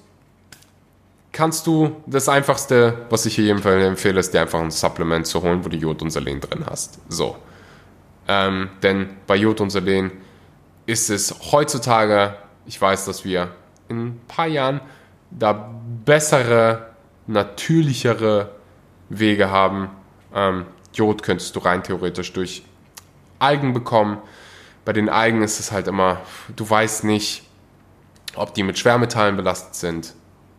kannst 1.34 1.68
du, 1.68 1.98
das 2.06 2.30
einfachste, 2.30 3.06
was 3.10 3.26
ich 3.26 3.36
hier 3.36 3.46
jedenfalls 3.46 3.84
empfehle, 3.84 4.20
ist 4.20 4.34
dir 4.34 4.42
einfach 4.42 4.62
ein 4.62 4.72
Supplement 4.72 5.28
zu 5.28 5.42
holen, 5.42 5.66
wo 5.66 5.70
du 5.70 5.76
Jod 5.76 6.02
und 6.02 6.12
Selen 6.12 6.40
drin 6.40 6.64
hast. 6.70 7.00
So. 7.10 7.36
Ähm, 8.28 8.70
denn 8.82 9.10
bei 9.28 9.36
Jod 9.36 9.60
und 9.60 9.70
Selen 9.70 10.12
ist 10.86 11.10
es 11.10 11.52
heutzutage, 11.52 12.36
ich 12.66 12.80
weiß, 12.80 13.06
dass 13.06 13.26
wir 13.26 13.52
in 13.90 14.08
ein 14.08 14.22
paar 14.28 14.48
Jahren 14.48 14.80
da 15.32 15.74
bessere, 16.06 16.93
natürlichere 17.28 18.52
Wege 19.10 19.50
haben. 19.50 19.90
Ähm, 20.34 20.66
Jod 20.94 21.24
könntest 21.24 21.56
du 21.56 21.60
rein 21.60 21.84
theoretisch 21.84 22.34
durch 22.34 22.64
Algen 23.40 23.74
bekommen. 23.74 24.18
Bei 24.86 24.94
den 24.94 25.10
Algen 25.10 25.44
ist 25.44 25.60
es 25.60 25.72
halt 25.72 25.88
immer, 25.88 26.22
du 26.56 26.70
weißt 26.70 27.04
nicht, 27.06 27.44
ob 28.36 28.54
die 28.54 28.64
mit 28.64 28.78
Schwermetallen 28.78 29.38
belastet 29.38 29.76
sind. 29.76 30.14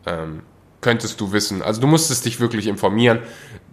Ähm, 0.06 0.42
könntest 0.80 1.20
du 1.20 1.32
wissen. 1.32 1.62
Also 1.62 1.80
du 1.80 1.86
musstest 1.86 2.24
dich 2.24 2.40
wirklich 2.40 2.66
informieren. 2.66 3.20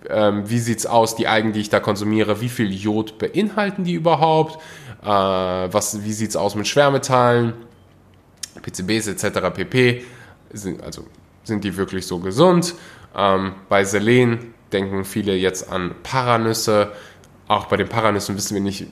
Ähm, 0.10 0.50
wie 0.50 0.58
es 0.58 0.86
aus, 0.86 1.16
die 1.16 1.28
Algen, 1.28 1.54
die 1.54 1.60
ich 1.60 1.70
da 1.70 1.80
konsumiere, 1.80 2.42
wie 2.42 2.50
viel 2.50 2.72
Jod 2.72 3.18
beinhalten 3.18 3.84
die 3.84 3.94
überhaupt? 3.94 4.62
Äh, 5.04 5.08
was, 5.08 6.04
wie 6.04 6.10
es 6.10 6.36
aus 6.36 6.56
mit 6.56 6.68
Schwermetallen, 6.68 7.54
PCBs 8.62 9.08
etc. 9.08 9.52
pp. 9.54 10.06
Also 10.84 11.06
sind 11.44 11.64
die 11.64 11.78
wirklich 11.78 12.08
so 12.08 12.20
gesund? 12.20 12.76
Ähm, 13.16 13.54
bei 13.70 13.84
Selen 13.84 14.54
denken 14.72 15.04
viele 15.06 15.36
jetzt 15.36 15.70
an 15.72 15.96
Paranüsse. 16.04 16.92
Auch 17.48 17.66
bei 17.66 17.78
den 17.78 17.90
Paranüssen 17.90 18.36
wissen 18.38 18.54
wir 18.54 18.62
nicht 18.62 18.88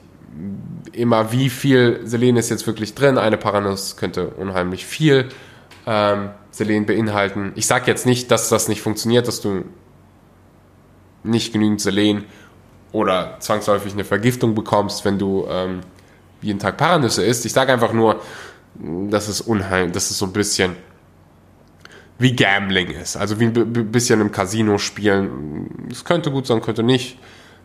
immer, 0.92 1.32
wie 1.32 1.50
viel 1.50 2.00
Selen 2.04 2.36
ist 2.36 2.50
jetzt 2.50 2.66
wirklich 2.66 2.94
drin. 2.94 3.18
Eine 3.18 3.36
Paranuss 3.36 3.96
könnte 3.96 4.28
unheimlich 4.28 4.84
viel 4.86 5.28
ähm, 5.86 6.30
Selen 6.50 6.86
beinhalten. 6.86 7.52
Ich 7.54 7.66
sage 7.66 7.86
jetzt 7.86 8.06
nicht, 8.06 8.30
dass 8.30 8.48
das 8.48 8.68
nicht 8.68 8.82
funktioniert, 8.82 9.28
dass 9.28 9.40
du 9.40 9.64
nicht 11.22 11.52
genügend 11.52 11.80
Selen 11.80 12.24
oder 12.92 13.36
zwangsläufig 13.40 13.92
eine 13.92 14.04
Vergiftung 14.04 14.54
bekommst, 14.54 15.04
wenn 15.04 15.18
du 15.18 15.46
ähm, 15.48 15.80
jeden 16.42 16.58
Tag 16.58 16.76
Paranüsse 16.76 17.24
isst. 17.24 17.44
Ich 17.46 17.52
sage 17.52 17.72
einfach 17.72 17.92
nur, 17.92 18.20
dass 18.74 19.28
es 19.28 19.40
unheimlich, 19.40 19.92
dass 19.92 20.10
es 20.10 20.18
so 20.18 20.26
ein 20.26 20.32
bisschen 20.32 20.76
wie 22.20 22.36
Gambling 22.36 22.90
ist. 22.90 23.16
Also 23.16 23.40
wie 23.40 23.46
ein 23.46 23.90
bisschen 23.90 24.20
im 24.20 24.30
Casino 24.30 24.76
spielen. 24.76 25.88
Es 25.90 26.04
könnte 26.04 26.30
gut 26.30 26.46
sein, 26.46 26.60
könnte 26.60 26.82
nicht. 26.82 27.18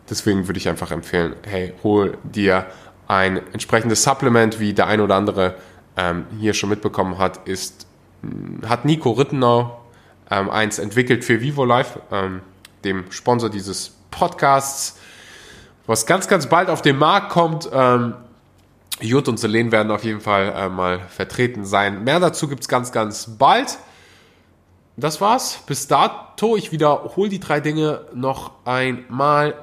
Deswegen 0.08 0.48
würde 0.48 0.58
ich 0.58 0.68
einfach 0.68 0.90
empfehlen, 0.90 1.36
hey, 1.44 1.74
hol 1.82 2.16
dir 2.24 2.66
ein 3.06 3.36
entsprechendes 3.52 4.02
Supplement, 4.02 4.58
wie 4.58 4.72
der 4.72 4.86
ein 4.86 5.00
oder 5.00 5.14
andere 5.14 5.56
ähm, 5.96 6.24
hier 6.40 6.54
schon 6.54 6.70
mitbekommen 6.70 7.18
hat, 7.18 7.46
ist, 7.46 7.86
hat 8.66 8.84
Nico 8.84 9.10
Rittenau 9.12 9.78
ähm, 10.30 10.48
eins 10.48 10.78
entwickelt 10.78 11.24
für 11.24 11.40
Vivo 11.40 11.64
Life, 11.64 12.00
ähm, 12.10 12.40
dem 12.84 13.10
Sponsor 13.10 13.50
dieses 13.50 13.94
Podcasts, 14.10 14.98
was 15.86 16.06
ganz, 16.06 16.28
ganz 16.28 16.48
bald 16.48 16.70
auf 16.70 16.80
den 16.80 16.96
Markt 16.96 17.30
kommt. 17.30 17.68
Ähm, 17.72 18.14
Jut 19.00 19.28
und 19.28 19.38
Selene 19.38 19.70
werden 19.70 19.92
auf 19.92 20.04
jeden 20.04 20.20
Fall 20.20 20.52
äh, 20.56 20.68
mal 20.70 21.00
vertreten 21.08 21.66
sein. 21.66 22.04
Mehr 22.04 22.20
dazu 22.20 22.48
gibt 22.48 22.62
es 22.62 22.68
ganz, 22.68 22.90
ganz 22.90 23.26
bald. 23.38 23.78
Das 24.96 25.20
war's. 25.20 25.60
Bis 25.66 25.86
dato. 25.86 26.56
Ich 26.56 26.72
wiederhole 26.72 27.28
die 27.28 27.40
drei 27.40 27.60
Dinge 27.60 28.06
noch 28.14 28.52
einmal. 28.64 29.54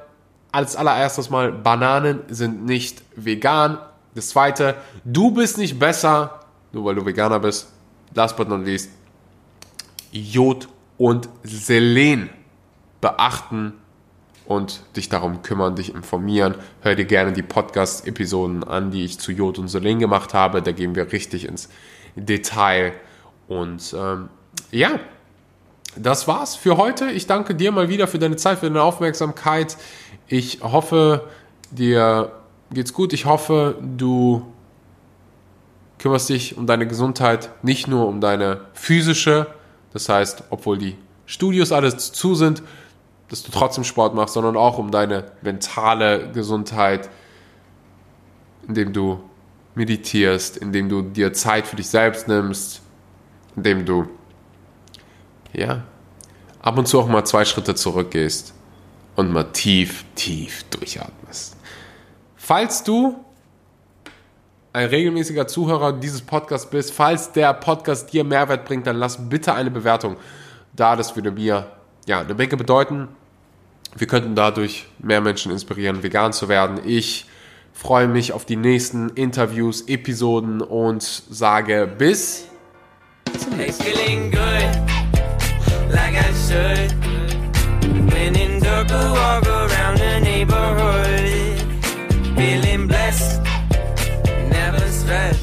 Als 0.52 0.76
allererstes 0.76 1.30
mal, 1.32 1.52
Bananen 1.52 2.20
sind 2.28 2.66
nicht 2.66 3.02
vegan. 3.16 3.80
Das 4.14 4.30
zweite, 4.30 4.76
du 5.04 5.32
bist 5.32 5.58
nicht 5.58 5.80
besser, 5.80 6.42
nur 6.72 6.86
weil 6.86 6.96
du 6.96 7.06
Veganer 7.06 7.40
bist. 7.40 7.72
Last 8.14 8.38
but 8.38 8.48
not 8.48 8.64
least, 8.64 8.92
Jod 10.12 10.68
und 11.00 11.28
Selen 11.42 12.30
beachten 13.02 13.74
und 14.46 14.82
dich 14.96 15.10
darum 15.10 15.42
kümmern, 15.42 15.76
dich 15.76 15.96
informieren. 15.96 16.54
Hör 16.82 16.94
dir 16.94 17.06
gerne 17.06 17.34
die 17.34 17.42
Podcast-Episoden 17.42 18.64
an, 18.64 18.92
die 18.92 19.06
ich 19.06 19.20
zu 19.20 19.32
Jod 19.32 19.58
und 19.58 19.70
Selen 19.70 19.98
gemacht 19.98 20.36
habe. 20.36 20.62
Da 20.62 20.72
gehen 20.72 20.94
wir 20.94 21.12
richtig 21.12 21.46
ins 21.46 21.70
Detail. 22.16 22.94
Und 23.48 23.96
ähm, 23.98 24.30
ja, 24.70 25.00
das 25.96 26.28
war's 26.28 26.56
für 26.56 26.78
heute. 26.78 27.12
Ich 27.12 27.28
danke 27.28 27.56
dir 27.56 27.72
mal 27.72 27.90
wieder 27.90 28.08
für 28.08 28.20
deine 28.20 28.36
Zeit, 28.36 28.60
für 28.60 28.68
deine 28.68 28.82
Aufmerksamkeit. 28.82 29.78
Ich 30.28 30.60
hoffe, 30.62 31.28
dir 31.72 32.32
geht's 32.72 32.94
gut. 32.94 33.14
Ich 33.14 33.26
hoffe, 33.26 33.78
du 33.82 34.46
kümmerst 36.00 36.30
dich 36.30 36.58
um 36.58 36.68
deine 36.68 36.88
Gesundheit, 36.88 37.52
nicht 37.64 37.88
nur 37.88 38.08
um 38.08 38.20
deine 38.20 38.62
physische, 38.74 39.48
das 39.94 40.10
heißt, 40.10 40.44
obwohl 40.50 40.78
die 40.78 40.98
Studios 41.26 41.72
alles 41.72 42.12
zu 42.12 42.36
sind, 42.36 42.64
dass 43.30 43.44
du 43.44 43.52
trotzdem 43.52 43.84
Sport 43.84 44.14
machst, 44.14 44.34
sondern 44.34 44.58
auch 44.58 44.78
um 44.78 44.92
deine 44.92 45.32
mentale 45.42 46.32
Gesundheit, 46.32 47.10
indem 48.68 48.92
du 48.92 49.20
meditierst, 49.76 50.58
indem 50.58 50.90
du 50.90 51.02
dir 51.02 51.34
Zeit 51.34 51.68
für 51.68 51.76
dich 51.76 51.88
selbst 51.88 52.28
nimmst, 52.28 52.82
indem 53.56 53.86
du 53.86 54.08
ja, 55.54 55.84
ab 56.62 56.78
und 56.78 56.88
zu 56.88 57.00
auch 57.00 57.08
mal 57.08 57.26
zwei 57.26 57.46
Schritte 57.46 57.76
zurückgehst 57.76 58.54
und 59.16 59.32
mal 59.32 59.44
tief, 59.46 60.06
tief 60.16 60.64
durchatmest. 60.72 61.56
Falls 62.36 62.84
du 62.84 63.24
ein 64.74 64.88
regelmäßiger 64.88 65.48
Zuhörer 65.48 65.94
dieses 65.94 66.22
Podcasts 66.22 66.70
bist, 66.70 66.94
falls 66.94 67.32
der 67.32 67.54
Podcast 67.54 68.12
dir 68.12 68.24
Mehrwert 68.24 68.66
bringt, 68.66 68.88
dann 68.88 68.98
lass 68.98 69.30
bitte 69.30 69.54
eine 69.54 69.70
Bewertung 69.70 70.18
da. 70.74 70.96
Das 70.96 71.16
würde 71.16 71.32
mir 71.32 71.72
ja 72.08 72.20
eine 72.22 72.34
Menge 72.34 72.58
bedeuten. 72.58 73.08
Wir 73.96 74.08
könnten 74.08 74.36
dadurch 74.36 74.88
mehr 74.98 75.22
Menschen 75.22 75.52
inspirieren, 75.52 76.02
vegan 76.02 76.34
zu 76.34 76.50
werden. 76.50 76.80
Ich 76.84 77.28
freue 77.72 78.08
mich 78.08 78.34
auf 78.34 78.46
die 78.46 78.56
nächsten 78.56 79.10
Interviews, 79.10 79.84
Episoden 79.88 80.62
und 80.62 81.04
sage 81.04 81.88
bis 81.98 82.48
zum 83.38 83.56
nächsten 83.58 83.86
Mal. 83.86 84.93
like 85.94 86.16
I 86.16 86.32
should. 86.46 86.92
When 88.12 88.36
in 88.36 88.60
Durga, 88.60 89.02
walk 89.20 89.46
around 89.46 89.98
the 90.00 90.20
neighborhood, 90.20 91.58
feeling 92.36 92.88
blessed, 92.88 93.42
never 94.50 94.88
stressed. 94.88 95.43